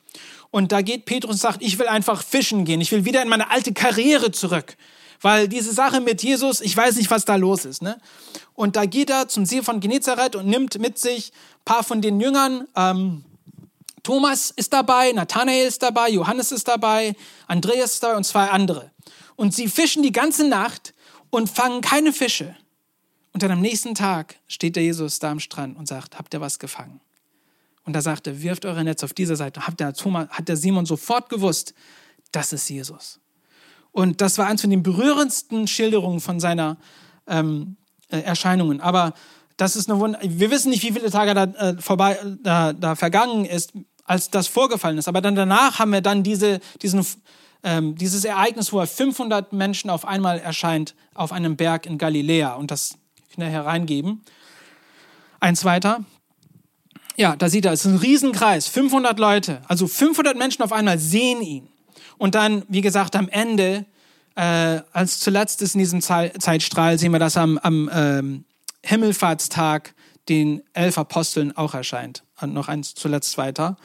[0.52, 3.28] Und da geht Petrus und sagt, ich will einfach fischen gehen, ich will wieder in
[3.28, 4.76] meine alte Karriere zurück.
[5.22, 7.80] Weil diese Sache mit Jesus, ich weiß nicht, was da los ist.
[7.80, 7.98] Ne?
[8.54, 12.02] Und da geht er zum See von Genezareth und nimmt mit sich ein paar von
[12.02, 12.66] den Jüngern.
[12.76, 13.24] Ähm,
[14.02, 17.14] Thomas ist dabei, Nathanael ist dabei, Johannes ist dabei,
[17.46, 18.90] Andreas ist dabei und zwei andere.
[19.36, 20.92] Und sie fischen die ganze Nacht
[21.30, 22.56] und fangen keine Fische.
[23.32, 26.40] Und dann am nächsten Tag steht der Jesus da am Strand und sagt, habt ihr
[26.40, 27.00] was gefangen?
[27.84, 29.66] Und da sagt er, wirft eure Netze auf diese Seite.
[29.66, 31.74] Hat der, Thomas, hat der Simon sofort gewusst,
[32.32, 33.18] das ist Jesus.
[33.92, 36.78] Und das war eins von den berührendsten Schilderungen von seiner
[37.26, 37.76] ähm,
[38.08, 38.80] äh, Erscheinungen.
[38.80, 39.12] Aber
[39.56, 42.94] das ist eine Wund Wir wissen nicht, wie viele Tage da, äh, vorbei, da, da
[42.94, 43.72] vergangen ist,
[44.04, 45.08] als das vorgefallen ist.
[45.08, 47.06] Aber dann danach haben wir dann diese, diesen,
[47.62, 52.54] ähm, dieses Ereignis, wo er 500 Menschen auf einmal erscheint auf einem Berg in Galiläa.
[52.54, 52.96] Und das
[53.34, 54.22] kann er hereingeben.
[55.38, 56.04] Eins weiter.
[57.16, 59.60] Ja, da sieht er, es ist ein Riesenkreis, 500 Leute.
[59.68, 61.68] Also 500 Menschen auf einmal sehen ihn.
[62.18, 63.86] Und dann, wie gesagt, am Ende,
[64.34, 68.44] äh, als zuletzt ist in diesem Zeitstrahl, sehen wir, dass am, am ähm,
[68.82, 69.94] Himmelfahrtstag
[70.28, 72.22] den elf Aposteln auch erscheint.
[72.40, 73.76] Und noch eins zuletzt weiter.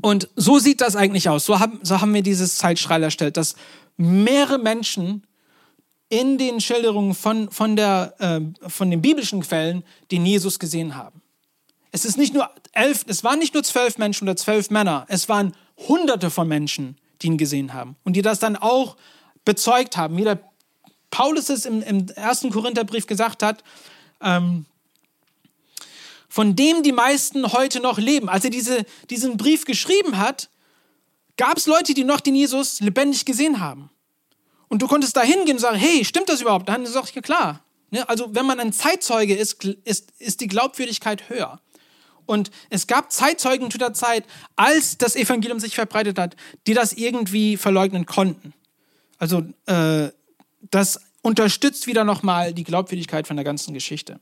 [0.00, 1.44] Und so sieht das eigentlich aus.
[1.44, 3.56] So haben, so haben wir dieses Zeitstrahl erstellt, dass
[3.96, 5.26] mehrere Menschen
[6.08, 11.20] in den Schilderungen von, von, der, äh, von den biblischen Quellen den Jesus gesehen haben.
[11.90, 15.28] Es ist nicht nur elf, es waren nicht nur zwölf Menschen oder zwölf Männer, es
[15.28, 15.54] waren
[15.86, 18.96] Hunderte von Menschen, die ihn gesehen haben und die das dann auch
[19.44, 20.16] bezeugt haben.
[20.16, 20.40] Wie der
[21.10, 23.62] Paulus es im, im ersten Korintherbrief gesagt hat,
[24.20, 24.66] ähm,
[26.28, 28.28] von dem die meisten heute noch leben.
[28.28, 30.50] Als er diese, diesen Brief geschrieben hat,
[31.36, 33.90] gab es Leute, die noch den Jesus lebendig gesehen haben.
[34.68, 36.68] Und du konntest da hingehen und sagen, hey, stimmt das überhaupt?
[36.68, 37.64] Dann sag ich, ja klar.
[37.90, 41.58] Ne, also wenn man ein Zeitzeuge ist, ist, ist die Glaubwürdigkeit höher.
[42.28, 44.22] Und es gab Zeitzeugen zu der Zeit,
[44.54, 46.36] als das Evangelium sich verbreitet hat,
[46.66, 48.52] die das irgendwie verleugnen konnten.
[49.18, 50.10] Also äh,
[50.70, 54.20] das unterstützt wieder nochmal die Glaubwürdigkeit von der ganzen Geschichte.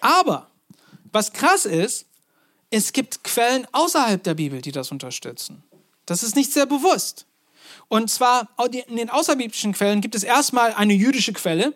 [0.00, 0.48] Aber
[1.12, 2.06] was krass ist,
[2.70, 5.62] es gibt Quellen außerhalb der Bibel, die das unterstützen.
[6.06, 7.26] Das ist nicht sehr bewusst.
[7.88, 8.48] Und zwar
[8.88, 11.74] in den außerbiblischen Quellen gibt es erstmal eine jüdische Quelle.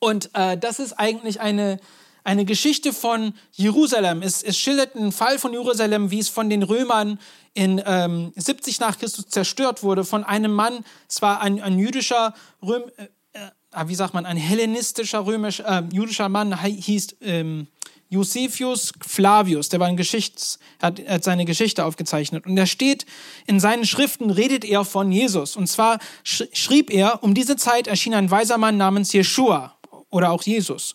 [0.00, 1.78] Und äh, das ist eigentlich eine
[2.24, 4.22] eine Geschichte von Jerusalem.
[4.22, 7.18] Es, es schildert einen Fall von Jerusalem, wie es von den Römern
[7.54, 12.34] in ähm, 70 nach Christus zerstört wurde, von einem Mann, es war ein, ein jüdischer,
[12.62, 17.66] Röm, äh, äh, wie sagt man, ein hellenistischer römisch, äh, jüdischer Mann, hieß ähm,
[18.08, 22.44] Josephus Flavius, der war ein Geschichts, hat, hat seine Geschichte aufgezeichnet.
[22.44, 23.06] Und er steht,
[23.46, 25.54] in seinen Schriften redet er von Jesus.
[25.54, 29.79] Und zwar sch schrieb er, um diese Zeit erschien ein weiser Mann namens Jeshua
[30.10, 30.94] oder auch Jesus.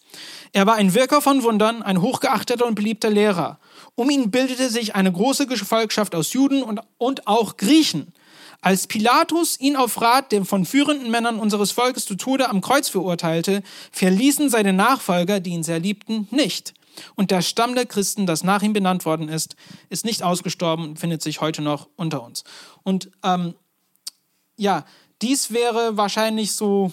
[0.51, 3.59] Er war ein Wirker von Wundern, ein hochgeachteter und beliebter Lehrer.
[3.95, 8.13] Um ihn bildete sich eine große Gefolgschaft aus Juden und, und auch Griechen.
[8.61, 12.89] Als Pilatus ihn auf Rat der von führenden Männern unseres Volkes zu Tode am Kreuz
[12.89, 16.73] verurteilte, verließen seine Nachfolger, die ihn sehr liebten, nicht.
[17.15, 19.55] Und der Stamm der Christen, das nach ihm benannt worden ist,
[19.89, 22.43] ist nicht ausgestorben und findet sich heute noch unter uns.
[22.83, 23.53] Und ähm,
[24.57, 24.85] ja,
[25.21, 26.91] dies wäre wahrscheinlich so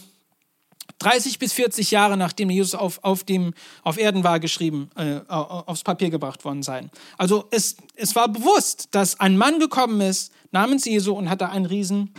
[1.02, 5.82] 30 bis 40 Jahre nachdem Jesus auf, auf, dem, auf Erden war, geschrieben, äh, aufs
[5.82, 6.90] Papier gebracht worden sein.
[7.18, 11.66] Also es, es war bewusst, dass ein Mann gekommen ist namens Jesu und hatte einen
[11.66, 12.12] riesen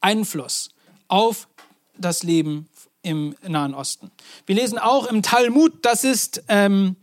[0.00, 0.70] Einfluss
[1.08, 1.48] auf
[1.96, 2.68] das Leben
[3.02, 4.10] im Nahen Osten.
[4.46, 6.96] Wir lesen auch im Talmud, das ist ähm,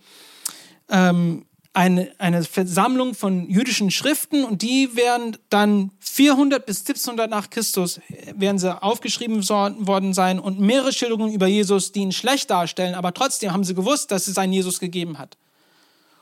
[0.90, 7.50] ähm, eine, eine Versammlung von jüdischen Schriften und die werden dann 400 bis 1700 nach
[7.50, 8.02] Christus
[8.36, 13.14] werden sie aufgeschrieben worden sein und mehrere Schilderungen über Jesus, die ihn schlecht darstellen, aber
[13.14, 15.38] trotzdem haben sie gewusst, dass es einen Jesus gegeben hat.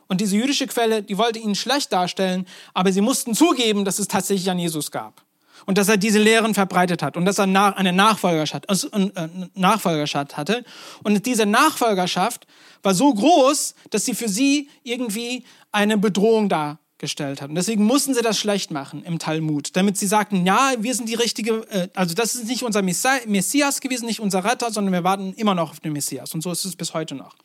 [0.08, 4.08] Und diese jüdische Quelle, die wollte ihn schlecht darstellen, aber sie mussten zugeben, dass es
[4.08, 5.24] tatsächlich einen Jesus gab
[5.66, 10.38] und dass er diese Lehren verbreitet hat und dass er eine Nachfolgerschaft, also, äh, Nachfolgerschaft
[10.38, 10.64] hatte.
[11.04, 12.48] Und diese Nachfolgerschaft
[12.84, 17.50] war so groß, dass sie für sie irgendwie eine Bedrohung dargestellt hat.
[17.50, 21.10] Und deswegen mussten sie das schlecht machen im Talmud, damit sie sagten, ja, wir sind
[21.10, 25.04] die richtige, äh, also das ist nicht unser Messias gewesen, nicht unser Retter, sondern wir
[25.04, 26.34] warten immer noch auf den Messias.
[26.34, 27.36] Und so ist es bis heute noch.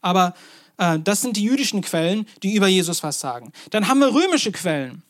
[0.00, 0.34] Aber
[0.78, 3.52] äh, das sind die jüdischen Quellen, die über Jesus was sagen.
[3.70, 5.02] Dann haben wir römische Quellen.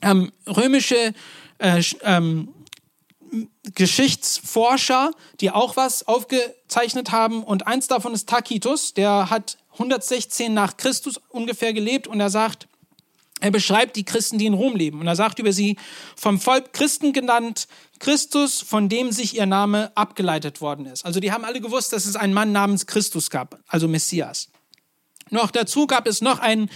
[0.00, 1.12] Ähm, römische
[1.58, 2.54] äh, ähm,
[3.74, 7.42] Geschichtsforscher, die auch was aufgezeichnet haben.
[7.42, 12.68] Und eins davon ist Tacitus, der hat 116 nach Christus ungefähr gelebt und er sagt,
[13.40, 15.00] er beschreibt die Christen, die in Rom leben.
[15.00, 15.76] Und er sagt über sie,
[16.16, 17.68] vom Volk Christen genannt,
[18.00, 21.04] Christus, von dem sich ihr Name abgeleitet worden ist.
[21.04, 24.48] Also die haben alle gewusst, dass es einen Mann namens Christus gab, also Messias.
[25.30, 26.70] Noch dazu gab es noch einen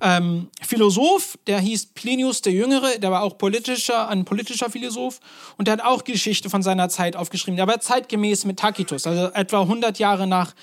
[0.00, 5.18] ähm, Philosoph, der hieß Plinius der Jüngere, der war auch politischer, ein politischer Philosoph
[5.56, 7.56] und der hat auch Geschichte von seiner Zeit aufgeschrieben.
[7.56, 10.54] Der war zeitgemäß mit Tacitus, also etwa 100 Jahre nach,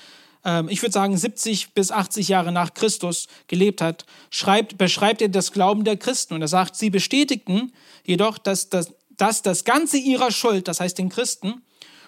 [0.44, 5.28] ähm, ich würde sagen 70 bis 80 Jahre nach Christus gelebt hat, schreibt, beschreibt er
[5.28, 7.72] das Glauben der Christen und er sagt, sie bestätigten
[8.04, 11.62] jedoch, dass das, dass das Ganze ihrer Schuld, das heißt den Christen,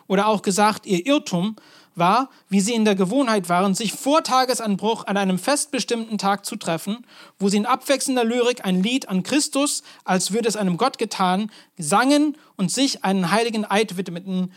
[0.07, 1.57] oder auch gesagt, ihr Irrtum
[1.99, 6.57] war, wie sie in der Gewohnheit waren, sich vor Tagesanbruch an einem festbestimmten Tag zu
[6.57, 7.07] treffen,
[7.39, 11.51] wo sie in abwechselnder Lyrik ein Lied an Christus, als würde es einem Gott getan,
[11.77, 14.53] sangen und sich einen heiligen Eid widmeten,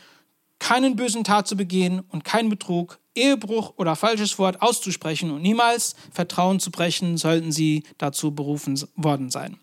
[0.60, 5.96] keinen bösen Tat zu begehen und keinen Betrug, Ehebruch oder falsches Wort auszusprechen und niemals
[6.12, 9.58] Vertrauen zu brechen, sollten sie dazu berufen worden sein.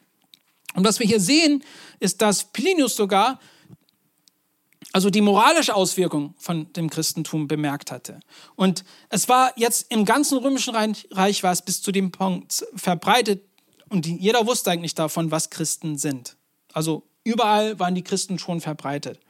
[0.75, 1.65] Und was wir hier sehen,
[1.99, 3.41] ist, dass Plinius sogar
[4.93, 8.21] also die moralische Auswirkung von dem Christentum bemerkt hatte.
[8.57, 13.45] Und es war jetzt im ganzen römischen Reich war es bis zu dem Punkt verbreitet
[13.89, 16.37] und jeder wusste eigentlich davon, was Christen sind.
[16.73, 19.21] Also überall waren die Christen schon verbreitet.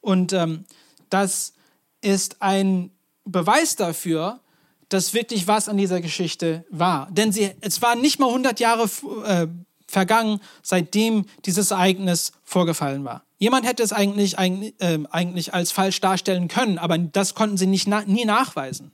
[0.00, 0.64] Und ähm,
[1.10, 1.54] das
[2.00, 2.90] ist ein
[3.24, 4.40] Beweis dafür,
[4.88, 7.08] dass wirklich was an dieser Geschichte war.
[7.10, 8.88] Denn sie, es waren nicht mal 100 Jahre
[9.24, 9.46] äh,
[9.88, 13.24] vergangen, seitdem dieses Ereignis vorgefallen war.
[13.44, 17.66] Jemand hätte es eigentlich, eigentlich, äh, eigentlich als falsch darstellen können, aber das konnten sie
[17.66, 18.90] nicht, na, nie nachweisen.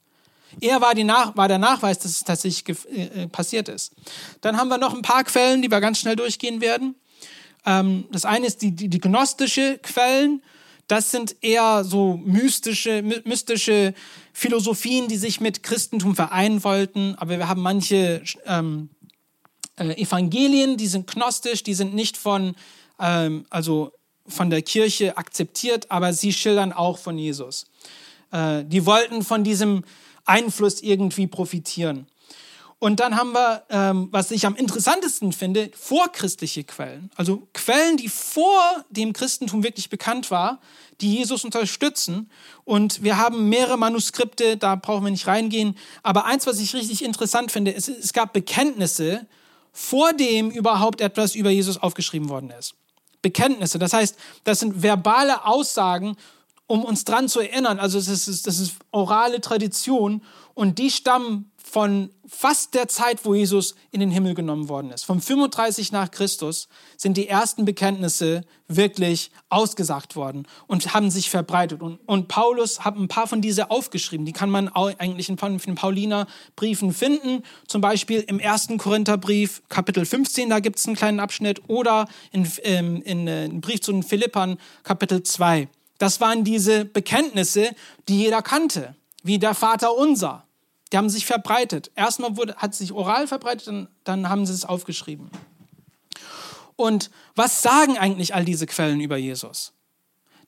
[0.61, 3.93] Er war, Nach war, der Nachweis, dass es tatsächlich äh, passiert ist.
[4.41, 6.97] Dann haben wir noch ein paar Quellen, die wir ganz schnell durchgehen werden.
[7.65, 10.43] Ähm, das eine ist die, die, die gnostische Quellen.
[10.89, 13.95] Das sind eher so mystische, mystische
[14.33, 17.15] Philosophien, die sich mit Christentum vereinen wollten.
[17.19, 18.91] Aber wir haben manche ähm,
[19.77, 22.57] äh, Evangelien, die sind gnostisch, die sind nicht von,
[22.99, 23.93] ähm, also
[24.31, 27.67] von der Kirche akzeptiert, aber sie schildern auch von Jesus.
[28.33, 29.85] Äh, die wollten von diesem
[30.25, 32.07] Einfluss irgendwie profitieren.
[32.81, 37.11] Und dann haben wir, ähm, was ich am interessantesten finde, vorchristliche Quellen.
[37.15, 40.61] Also Quellen, die vor dem Christentum wirklich bekannt war,
[41.03, 42.31] die Jesus unterstützen.
[42.65, 45.77] Und wir haben mehrere Manuskripte, da brauchen wir nicht reingehen.
[46.03, 49.27] Aber eins, was ich richtig interessant finde, ist, es gab Bekenntnisse,
[49.73, 52.75] vor dem überhaupt etwas über Jesus aufgeschrieben worden ist.
[53.23, 56.17] Bekenntnisse, das heißt, das sind verbale Aussagen,
[56.67, 57.79] um uns dran zu erinnern.
[57.81, 60.23] Also das ist, das ist orale Tradition
[60.55, 65.05] und die stammen von fast der Zeit, wo Jesus in den Himmel genommen worden ist.
[65.05, 71.81] Vom 35 nach Christus sind die ersten Bekenntnisse wirklich ausgesagt worden und haben sich verbreitet.
[71.81, 74.27] Und, und Paulus hat ein paar von diese aufgeschrieben.
[74.27, 77.43] Die kann man eigentlich in den Pauliner Briefen finden.
[77.67, 81.63] Zum Beispiel im ersten Korintherbrief, Kapitel 15, da gibt es einen kleinen Abschnitt.
[81.69, 86.85] Oder in, ähm, in, äh, in Brief zu den Philippern, Kapitel 2 Das waren diese
[86.85, 87.71] Bekenntnisse,
[88.09, 90.45] die jeder kannte, wie der Vater unser.
[90.93, 91.91] Die haben sich verbreitet.
[91.95, 95.31] Erstmal wurde, hat sich oral verbreitet, dann, dann haben sie es aufgeschrieben.
[96.77, 99.73] Und was sagen eigentlich all diese Quellen über Jesus?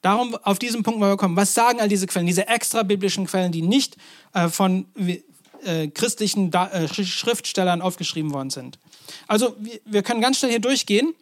[0.00, 1.36] Darum, auf diesen Punkt wollen wir kommen.
[1.36, 3.96] Was sagen all diese Quellen, diese extra biblischen Quellen, die nicht
[4.34, 8.80] äh, von äh, christlichen da äh, Schriftstellern aufgeschrieben worden sind?
[9.28, 11.14] Also, wir, wir können ganz schnell hier durchgehen.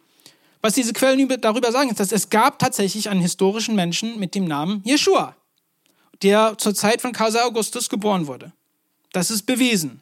[0.61, 4.45] Was diese Quellen darüber sagen, ist, dass es gab tatsächlich einen historischen Menschen mit dem
[4.45, 5.35] Namen Jeshua,
[6.23, 8.51] der zur Zeit von Kaiser Augustus geboren wurde.
[9.11, 10.01] Das ist bewiesen.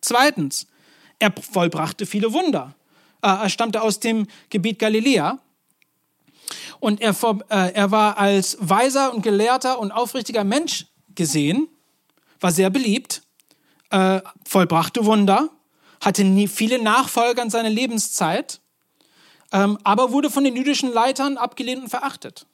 [0.00, 0.66] Zweitens,
[1.18, 2.74] er vollbrachte viele Wunder.
[3.22, 5.38] Äh, er stammte aus dem Gebiet Galiläa
[6.80, 7.14] und er,
[7.50, 11.68] äh, er war als weiser und gelehrter und aufrichtiger Mensch gesehen,
[12.40, 13.22] war sehr beliebt,
[13.90, 15.50] äh, vollbrachte Wunder,
[16.00, 18.60] hatte nie viele Nachfolger in seiner Lebenszeit,
[19.52, 22.46] ähm, aber wurde von den jüdischen Leitern abgelehnt und verachtet.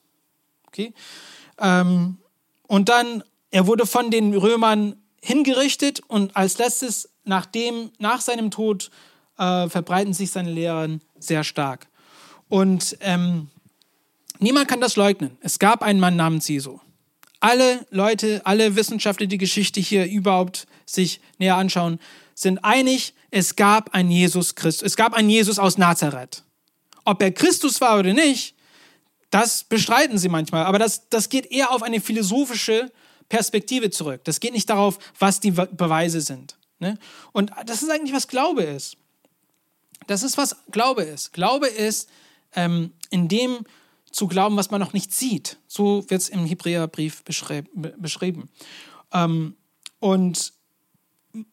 [0.67, 0.93] Okay?
[1.59, 2.19] Ähm,
[2.67, 8.93] und dann, er wurde von den Römern hingerichtet und als letztes, nachdem, nach seinem Tod,
[9.39, 11.89] äh, verbreiten sich seine Lehren sehr stark.
[12.49, 13.49] Und ähm,
[14.39, 15.37] niemand kann das leugnen.
[15.41, 16.79] Es gab einen Mann namens Jesu.
[17.41, 21.99] Alle Leute, alle Wissenschaftler, die Geschichte hier überhaupt sich näher anschauen,
[22.35, 24.87] sind einig, es gab einen Jesus Christus.
[24.87, 26.45] Es gab einen Jesus aus Nazareth.
[27.05, 28.55] Ob er Christus war oder nicht,
[29.31, 30.67] das bestreiten sie manchmal.
[30.67, 32.93] Aber das, das geht eher auf eine philosophische
[33.29, 34.23] Perspektive zurück.
[34.25, 36.57] Das geht nicht darauf, was die Beweise sind.
[36.79, 36.99] Ne?
[37.33, 38.97] Und das ist eigentlich, was Glaube ist.
[40.07, 41.33] Das ist, was Glaube ist.
[41.33, 42.09] Glaube ist,
[42.55, 43.65] ähm, in dem
[44.11, 45.59] zu glauben, was man noch nicht sieht.
[45.67, 48.49] So wird es im Hebräerbrief beschrieben.
[49.13, 49.57] Ähm,
[49.99, 50.53] und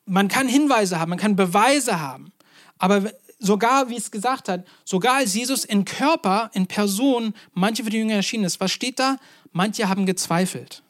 [0.05, 2.31] man kann Hinweise haben, man kann Beweise haben.
[2.77, 7.89] Aber sogar, wie es gesagt hat, sogar als Jesus in Körper, in Person, manche für
[7.89, 9.17] die Jünger erschienen ist, was steht da?
[9.51, 10.82] Manche haben gezweifelt.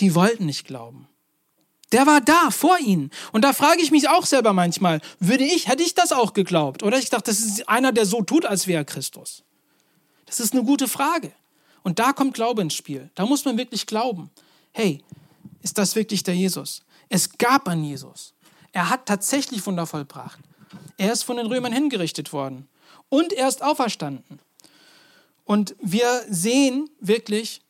[0.00, 1.06] Die wollten nicht glauben.
[1.92, 3.10] Der war da vor ihnen.
[3.32, 6.82] Und da frage ich mich auch selber manchmal, würde ich, hätte ich das auch geglaubt?
[6.82, 9.42] Oder ich dachte, das ist einer, der so tut, als wäre Christus.
[10.26, 11.32] Das ist eine gute Frage.
[11.82, 13.10] Und da kommt Glaube ins Spiel.
[13.14, 14.30] Da muss man wirklich glauben.
[14.72, 15.02] Hey,
[15.62, 16.82] ist das wirklich der Jesus?
[17.08, 18.34] Es gab einen Jesus.
[18.72, 20.38] Er hat tatsächlich Wunder vollbracht.
[20.96, 22.68] Er ist von den Römern hingerichtet worden.
[23.08, 24.38] Und er ist auferstanden.
[25.44, 27.62] Und wir sehen wirklich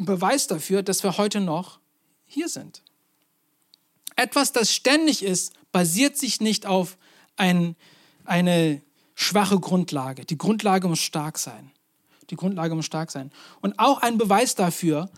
[0.00, 1.78] einen Beweis dafür, dass wir heute noch
[2.26, 2.82] hier sind.
[4.16, 6.96] Etwas, das ständig ist, basiert sich nicht auf
[7.36, 7.76] ein,
[8.24, 8.80] eine
[9.14, 10.24] schwache Grundlage.
[10.24, 11.70] Die Grundlage muss stark sein.
[12.30, 13.30] Die Grundlage muss stark sein.
[13.60, 15.10] Und auch ein Beweis dafür,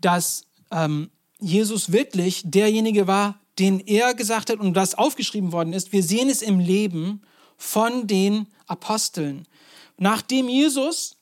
[0.00, 5.92] dass ähm, Jesus wirklich derjenige war, den er gesagt hat und das aufgeschrieben worden ist.
[5.92, 7.22] Wir sehen es im Leben
[7.56, 9.48] von den Aposteln.
[9.96, 11.16] Nachdem Jesus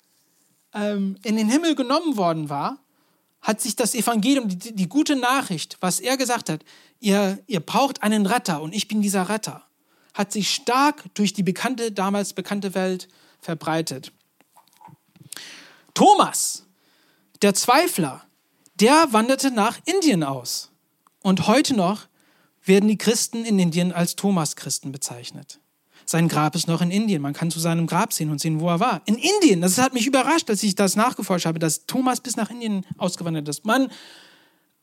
[0.75, 2.79] ähm, in den Himmel genommen worden war,
[3.47, 6.65] hat sich das Evangelium, die, die gute Nachricht, was er gesagt hat,
[6.99, 9.65] ihr, ihr braucht einen Retter und ich bin dieser Retter,
[10.15, 13.07] hat sich stark durch die bekannte, damals bekannte Welt
[13.41, 14.11] verbreitet.
[15.95, 16.65] Thomas,
[17.41, 18.27] der Zweifler,
[18.81, 20.73] der wanderte nach Indien aus.
[21.23, 22.09] Und heute noch
[22.65, 25.61] werden die Christen in Indien als Thomas-Christen bezeichnet.
[26.09, 27.21] Sein Grab ist noch in Indien.
[27.21, 29.03] Man kann zu seinem Grab sehen und sehen, wo er war.
[29.07, 29.61] In Indien.
[29.61, 33.49] Das hat mich überrascht, als ich das nachgeforscht habe, dass Thomas bis nach Indien ausgewandert
[33.49, 33.67] ist.
[33.67, 33.91] Man,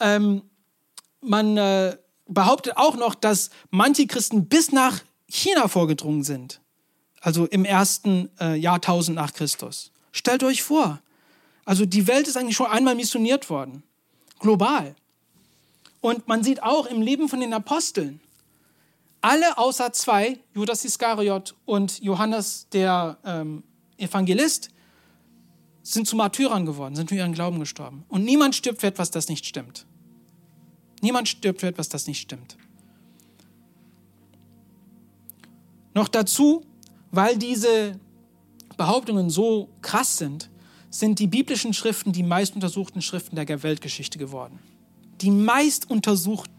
[0.01, 0.41] ähm,
[1.21, 1.95] man äh,
[2.27, 6.59] behauptet auch noch, dass manche Christen bis nach China vorgedrungen sind.
[7.21, 9.91] Also im ersten äh, Jahrtausend nach Christus.
[10.11, 10.99] Stellt euch vor.
[11.63, 13.83] Also die Welt ist eigentlich schon einmal missioniert worden.
[14.39, 14.93] Global.
[16.01, 18.19] Und man sieht auch im Leben von den Aposteln,
[19.23, 23.63] alle außer zwei, Judas Iskariot und Johannes der ähm,
[23.97, 24.69] Evangelist,
[25.81, 28.03] sind zu Martyrern geworden, sind für ihren Glauben gestorben.
[28.09, 29.85] Und niemand stirbt für etwas, das nicht stimmt.
[31.01, 32.57] Niemand stirbt für etwas, das nicht stimmt.
[35.93, 36.65] Noch dazu,
[37.11, 37.99] weil diese
[38.75, 40.49] Behauptungen so krass sind,
[40.89, 44.59] sind die biblischen Schriften die meist untersuchten Schriften der Weltgeschichte geworden.
[45.21, 46.52] Die meist untersuchten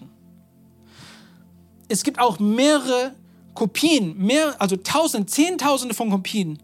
[1.89, 3.15] es gibt auch mehrere
[3.55, 6.59] Kopien, mehr, also Tausende, Zehntausende von Kopien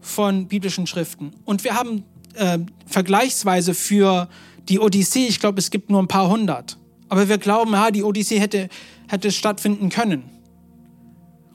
[0.00, 1.32] von biblischen Schriften.
[1.44, 4.28] Und wir haben äh, vergleichsweise für
[4.68, 6.78] die Odyssee, ich glaube, es gibt nur ein paar hundert.
[7.08, 8.68] Aber wir glauben, ja, die Odyssee hätte,
[9.08, 10.24] hätte stattfinden können.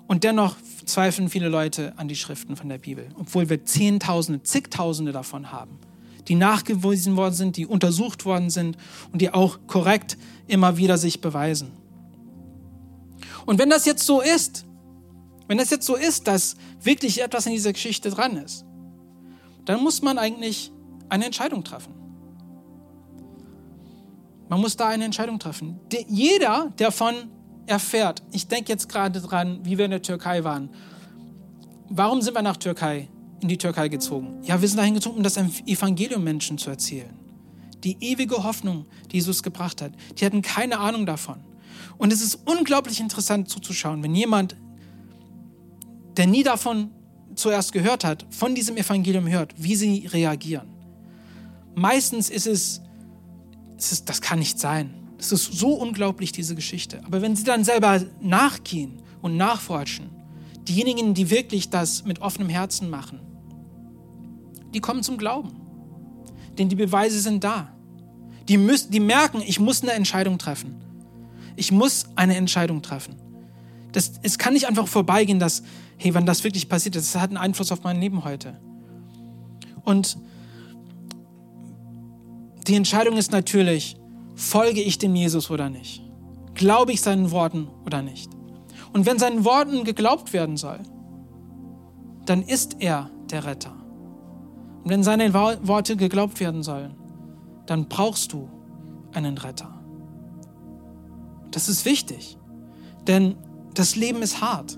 [0.07, 5.11] Und dennoch zweifeln viele Leute an die Schriften von der Bibel, obwohl wir Zehntausende, zigtausende
[5.11, 5.77] davon haben,
[6.27, 8.77] die nachgewiesen worden sind, die untersucht worden sind
[9.11, 11.71] und die auch korrekt immer wieder sich beweisen.
[13.49, 14.63] Und wenn das jetzt so ist,
[15.47, 18.63] wenn das jetzt so ist, dass wirklich etwas in dieser Geschichte dran ist,
[19.65, 20.71] dann muss man eigentlich
[21.09, 21.91] eine Entscheidung treffen.
[24.49, 25.79] Man muss da eine Entscheidung treffen.
[25.91, 27.15] De, jeder, der von
[27.65, 30.69] erfährt, ich denke jetzt gerade dran, wie wir in der Türkei waren.
[31.89, 34.43] Warum sind wir nach Türkei, in die Türkei gezogen?
[34.43, 37.17] Ja, wir sind dahin gezogen, um das Evangelium Menschen zu erzählen.
[37.83, 39.93] Die ewige Hoffnung, die Jesus gebracht hat.
[40.19, 41.48] Die hatten keine Ahnung davon.
[41.97, 44.55] Und es ist unglaublich interessant zuzuschauen, wenn jemand,
[46.17, 46.91] der nie davon
[47.35, 50.67] zuerst gehört hat, von diesem Evangelium hört, wie sie reagieren.
[51.75, 52.81] Meistens ist es,
[53.77, 54.93] es ist, das kann nicht sein.
[55.17, 57.01] Es ist so unglaublich, diese Geschichte.
[57.05, 60.09] Aber wenn sie dann selber nachgehen und nachforschen,
[60.67, 63.19] diejenigen, die wirklich das mit offenem Herzen machen,
[64.73, 65.51] die kommen zum Glauben.
[66.57, 67.73] Denn die Beweise sind da.
[68.47, 70.75] Die, müssen, die merken, ich muss eine Entscheidung treffen.
[71.59, 73.15] Ich muss eine Entscheidung treffen.
[73.91, 75.61] Das, es kann nicht einfach vorbeigehen, dass,
[75.97, 78.57] hey, wenn das wirklich passiert, das hat einen Einfluss auf mein Leben heute.
[79.83, 80.17] Und
[82.65, 83.97] die Entscheidung ist natürlich,
[84.35, 86.01] folge ich dem Jesus oder nicht?
[86.53, 88.31] Glaube ich seinen Worten oder nicht?
[88.93, 90.79] Und wenn seinen Worten geglaubt werden soll,
[92.25, 93.75] dann ist er der Retter.
[94.85, 96.95] Und wenn seine Worte geglaubt werden sollen,
[97.65, 98.47] dann brauchst du
[99.11, 99.78] einen Retter.
[101.51, 102.37] Das ist wichtig,
[103.07, 103.35] denn
[103.73, 104.77] das Leben ist hart.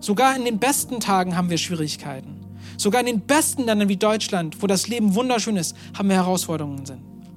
[0.00, 2.40] Sogar in den besten Tagen haben wir Schwierigkeiten.
[2.76, 6.84] Sogar in den besten Ländern wie Deutschland, wo das Leben wunderschön ist, haben wir Herausforderungen.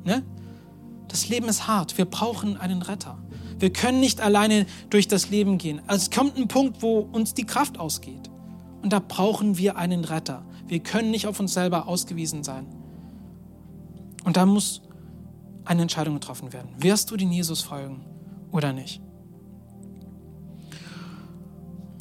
[0.03, 0.23] Ne?
[1.07, 1.97] Das Leben ist hart.
[1.97, 3.17] Wir brauchen einen Retter.
[3.57, 5.81] Wir können nicht alleine durch das Leben gehen.
[5.87, 8.29] Also es kommt ein Punkt, wo uns die Kraft ausgeht.
[8.81, 10.43] Und da brauchen wir einen Retter.
[10.67, 12.67] Wir können nicht auf uns selber ausgewiesen sein.
[14.23, 14.81] Und da muss
[15.65, 16.69] eine Entscheidung getroffen werden.
[16.77, 18.05] Wirst du den Jesus folgen
[18.51, 19.01] oder nicht?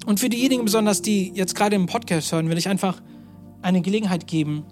[0.06, 3.00] Und für diejenigen besonders, die jetzt gerade im Podcast hören, will ich einfach
[3.62, 4.64] eine Gelegenheit geben,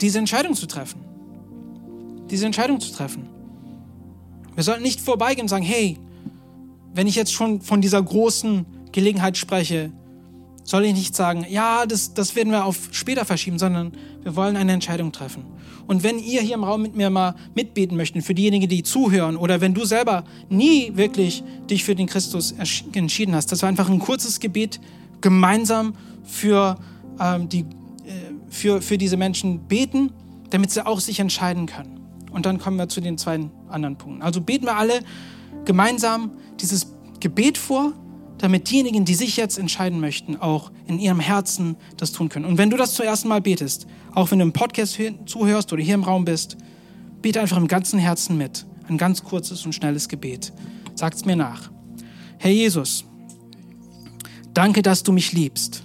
[0.00, 1.00] diese Entscheidung zu treffen.
[2.30, 3.28] Diese Entscheidung zu treffen.
[4.54, 5.98] Wir sollten nicht vorbeigehen und sagen, hey,
[6.94, 9.92] wenn ich jetzt schon von dieser großen Gelegenheit spreche,
[10.70, 13.90] soll ich nicht sagen, ja, das, das werden wir auf später verschieben, sondern
[14.22, 15.44] wir wollen eine Entscheidung treffen.
[15.88, 19.36] Und wenn ihr hier im Raum mit mir mal mitbeten möchtet, für diejenigen, die zuhören,
[19.36, 22.54] oder wenn du selber nie wirklich dich für den Christus
[22.92, 24.80] entschieden hast, dass wir einfach ein kurzes Gebet
[25.20, 26.76] gemeinsam für,
[27.18, 27.64] ähm, die, äh,
[28.48, 30.12] für, für diese Menschen beten,
[30.50, 31.98] damit sie auch sich entscheiden können.
[32.30, 34.22] Und dann kommen wir zu den zwei anderen Punkten.
[34.22, 35.00] Also beten wir alle
[35.64, 37.92] gemeinsam dieses Gebet vor,
[38.40, 42.46] damit diejenigen, die sich jetzt entscheiden möchten, auch in ihrem Herzen das tun können.
[42.46, 45.82] Und wenn du das zum ersten Mal betest, auch wenn du im Podcast zuhörst oder
[45.82, 46.56] hier im Raum bist,
[47.20, 48.64] bete einfach im ganzen Herzen mit.
[48.88, 50.54] Ein ganz kurzes und schnelles Gebet.
[50.94, 51.70] Sag's mir nach.
[52.38, 53.04] Herr Jesus,
[54.54, 55.82] danke, dass du mich liebst.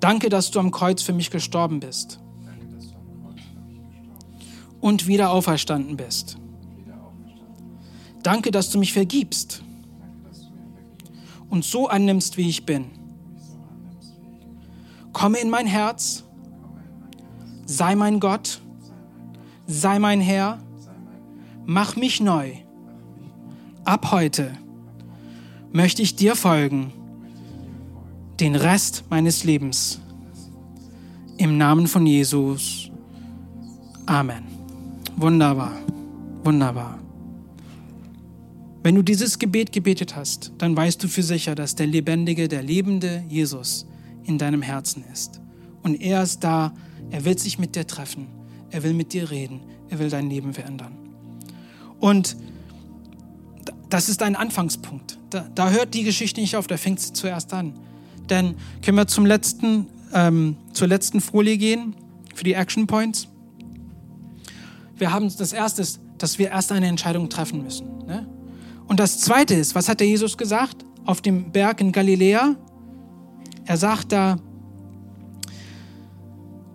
[0.00, 2.18] Danke, dass du am Kreuz für mich gestorben bist
[4.80, 6.38] und wieder auferstanden bist.
[8.22, 9.62] Danke, dass du mich vergibst
[11.50, 12.86] und so annimmst, wie ich bin.
[15.12, 16.24] Komme in mein Herz,
[17.66, 18.60] sei mein Gott,
[19.66, 20.58] sei mein Herr,
[21.66, 22.52] mach mich neu.
[23.84, 24.52] Ab heute
[25.72, 26.92] möchte ich dir folgen,
[28.38, 30.00] den Rest meines Lebens.
[31.36, 32.90] Im Namen von Jesus.
[34.06, 34.44] Amen.
[35.16, 35.72] Wunderbar,
[36.44, 36.98] wunderbar.
[38.82, 42.62] Wenn du dieses Gebet gebetet hast, dann weißt du für sicher, dass der lebendige, der
[42.62, 43.86] lebende Jesus
[44.24, 45.40] in deinem Herzen ist.
[45.82, 46.72] Und er ist da,
[47.10, 48.28] er will sich mit dir treffen,
[48.70, 49.60] er will mit dir reden,
[49.90, 50.92] er will dein Leben verändern.
[51.98, 52.36] Und
[53.90, 55.18] das ist ein Anfangspunkt.
[55.28, 57.74] Da, da hört die Geschichte nicht auf, da fängt sie zuerst an.
[58.30, 61.94] Denn können wir zum letzten, ähm, zur letzten Folie gehen
[62.34, 63.28] für die Action Points.
[64.96, 65.86] Wir haben das erste,
[66.18, 67.86] dass wir erst eine Entscheidung treffen müssen.
[68.06, 68.26] Ne?
[68.90, 72.56] Und das Zweite ist, was hat der Jesus gesagt auf dem Berg in Galiläa?
[73.64, 74.36] Er sagt da,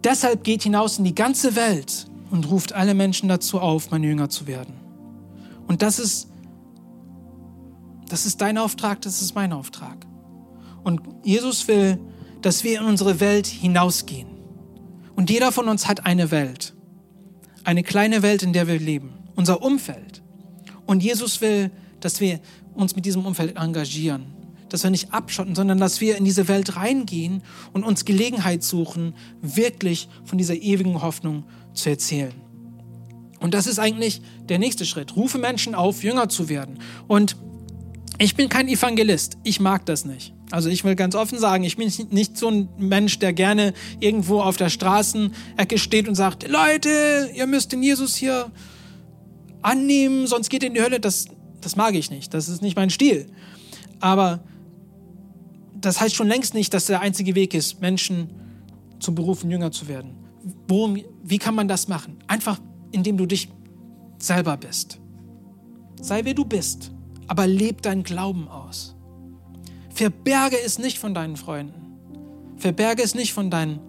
[0.01, 4.29] deshalb geht hinaus in die ganze Welt und ruft alle Menschen dazu auf, mein Jünger
[4.29, 4.75] zu werden.
[5.67, 6.29] Und das ist,
[8.07, 10.07] das ist dein Auftrag, das ist mein Auftrag.
[10.85, 11.99] Und Jesus will,
[12.41, 14.29] dass wir in unsere Welt hinausgehen.
[15.17, 16.75] Und jeder von uns hat eine Welt.
[17.65, 19.15] Eine kleine Welt, in der wir leben.
[19.35, 20.23] Unser Umfeld.
[20.85, 21.71] Und Jesus will,
[22.05, 22.39] dass wir
[22.75, 24.27] uns mit diesem Umfeld engagieren,
[24.69, 27.41] dass wir nicht abschotten, sondern dass wir in diese Welt reingehen
[27.73, 32.33] und uns Gelegenheit suchen, wirklich von dieser ewigen Hoffnung zu erzählen.
[33.39, 35.15] Und das ist eigentlich der nächste Schritt.
[35.15, 36.79] Rufe Menschen auf, Jünger zu werden.
[37.07, 37.37] Und
[38.19, 39.37] ich bin kein Evangelist.
[39.43, 40.33] Ich mag das nicht.
[40.51, 44.41] Also ich will ganz offen sagen, ich bin nicht so ein Mensch, der gerne irgendwo
[44.41, 48.51] auf der Straßenecke steht und sagt, Leute, ihr müsst den Jesus hier
[49.63, 50.99] annehmen, sonst geht ihr in die Hölle.
[50.99, 51.27] Das,
[51.65, 52.33] das mag ich nicht.
[52.33, 53.25] Das ist nicht mein Stil.
[53.99, 54.43] Aber
[55.73, 58.29] das heißt schon längst nicht, dass der einzige Weg ist, Menschen
[58.99, 60.15] zu berufen, Jünger zu werden.
[60.67, 62.19] Worum, wie kann man das machen?
[62.27, 62.59] Einfach,
[62.91, 63.49] indem du dich
[64.19, 64.99] selber bist.
[65.99, 66.91] Sei wer du bist,
[67.25, 68.95] aber leb deinen Glauben aus.
[69.89, 71.97] Verberge es nicht von deinen Freunden.
[72.57, 73.79] Verberge es nicht von, dein,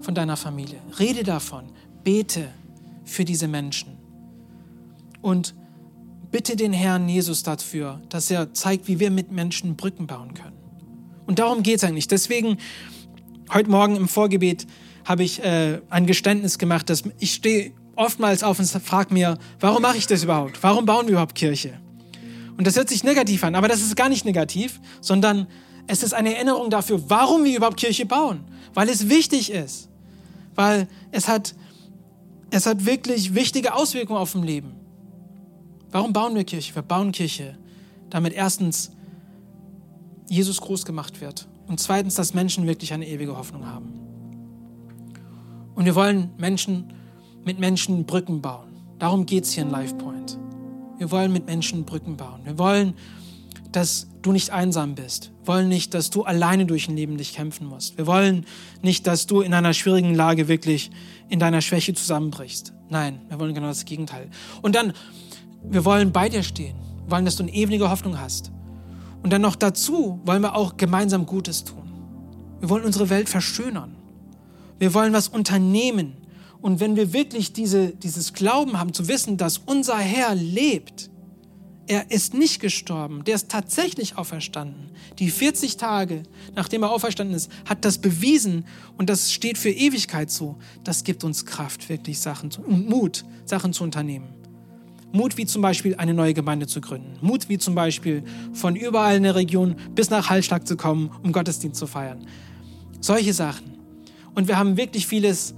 [0.00, 0.80] von deiner Familie.
[0.98, 1.66] Rede davon.
[2.02, 2.48] Bete
[3.04, 3.98] für diese Menschen.
[5.22, 5.54] Und
[6.30, 10.56] bitte den Herrn Jesus dafür, dass er zeigt, wie wir mit Menschen Brücken bauen können.
[11.26, 12.08] Und darum geht es eigentlich.
[12.08, 12.58] Deswegen,
[13.52, 14.66] heute Morgen im Vorgebet
[15.04, 19.82] habe ich äh, ein Geständnis gemacht, dass ich stehe oftmals auf und frage mir, warum
[19.82, 20.62] mache ich das überhaupt?
[20.62, 21.80] Warum bauen wir überhaupt Kirche?
[22.56, 25.46] Und das hört sich negativ an, aber das ist gar nicht negativ, sondern
[25.86, 28.44] es ist eine Erinnerung dafür, warum wir überhaupt Kirche bauen.
[28.74, 29.88] Weil es wichtig ist.
[30.54, 31.54] Weil es hat,
[32.50, 34.77] es hat wirklich wichtige Auswirkungen auf dem Leben.
[35.90, 36.74] Warum bauen wir Kirche?
[36.74, 37.56] Wir bauen Kirche,
[38.10, 38.90] damit erstens
[40.28, 43.92] Jesus groß gemacht wird und zweitens, dass Menschen wirklich eine ewige Hoffnung haben.
[45.74, 46.92] Und wir wollen Menschen
[47.44, 48.68] mit Menschen Brücken bauen.
[48.98, 50.38] Darum geht es hier in LifePoint.
[50.98, 52.40] Wir wollen mit Menschen Brücken bauen.
[52.44, 52.94] Wir wollen,
[53.70, 55.30] dass du nicht einsam bist.
[55.44, 57.96] Wir wollen nicht, dass du alleine durch ein Leben dich kämpfen musst.
[57.96, 58.44] Wir wollen
[58.82, 60.90] nicht, dass du in einer schwierigen Lage wirklich
[61.28, 62.72] in deiner Schwäche zusammenbrichst.
[62.90, 64.28] Nein, wir wollen genau das Gegenteil.
[64.62, 64.92] Und dann,
[65.62, 66.76] wir wollen bei dir stehen.
[67.08, 68.50] Wollen, dass du eine ewige Hoffnung hast.
[69.22, 71.90] Und dann noch dazu wollen wir auch gemeinsam Gutes tun.
[72.60, 73.96] Wir wollen unsere Welt verschönern.
[74.78, 76.16] Wir wollen was unternehmen.
[76.60, 81.10] Und wenn wir wirklich diese, dieses Glauben haben, zu wissen, dass unser Herr lebt,
[81.86, 84.90] er ist nicht gestorben, der ist tatsächlich auferstanden.
[85.18, 88.66] Die 40 Tage, nachdem er auferstanden ist, hat das bewiesen
[88.98, 90.58] und das steht für Ewigkeit so.
[90.84, 94.37] Das gibt uns Kraft, wirklich Sachen und Mut, Sachen zu unternehmen.
[95.12, 97.16] Mut wie zum Beispiel eine neue Gemeinde zu gründen.
[97.20, 101.32] Mut wie zum Beispiel von überall in der Region bis nach Hallstatt zu kommen, um
[101.32, 102.26] Gottesdienst zu feiern.
[103.00, 103.78] Solche Sachen.
[104.34, 105.54] Und wir haben wirklich vieles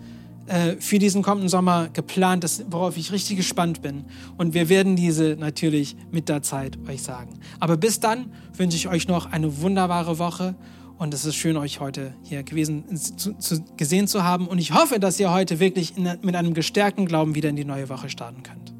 [0.47, 4.05] äh, für diesen kommenden Sommer geplant, das, worauf ich richtig gespannt bin.
[4.37, 7.39] Und wir werden diese natürlich mit der Zeit euch sagen.
[7.59, 10.55] Aber bis dann wünsche ich euch noch eine wunderbare Woche.
[10.99, 14.47] Und es ist schön, euch heute hier gewesen, zu, zu, gesehen zu haben.
[14.47, 17.65] Und ich hoffe, dass ihr heute wirklich in, mit einem gestärkten Glauben wieder in die
[17.65, 18.80] neue Woche starten könnt.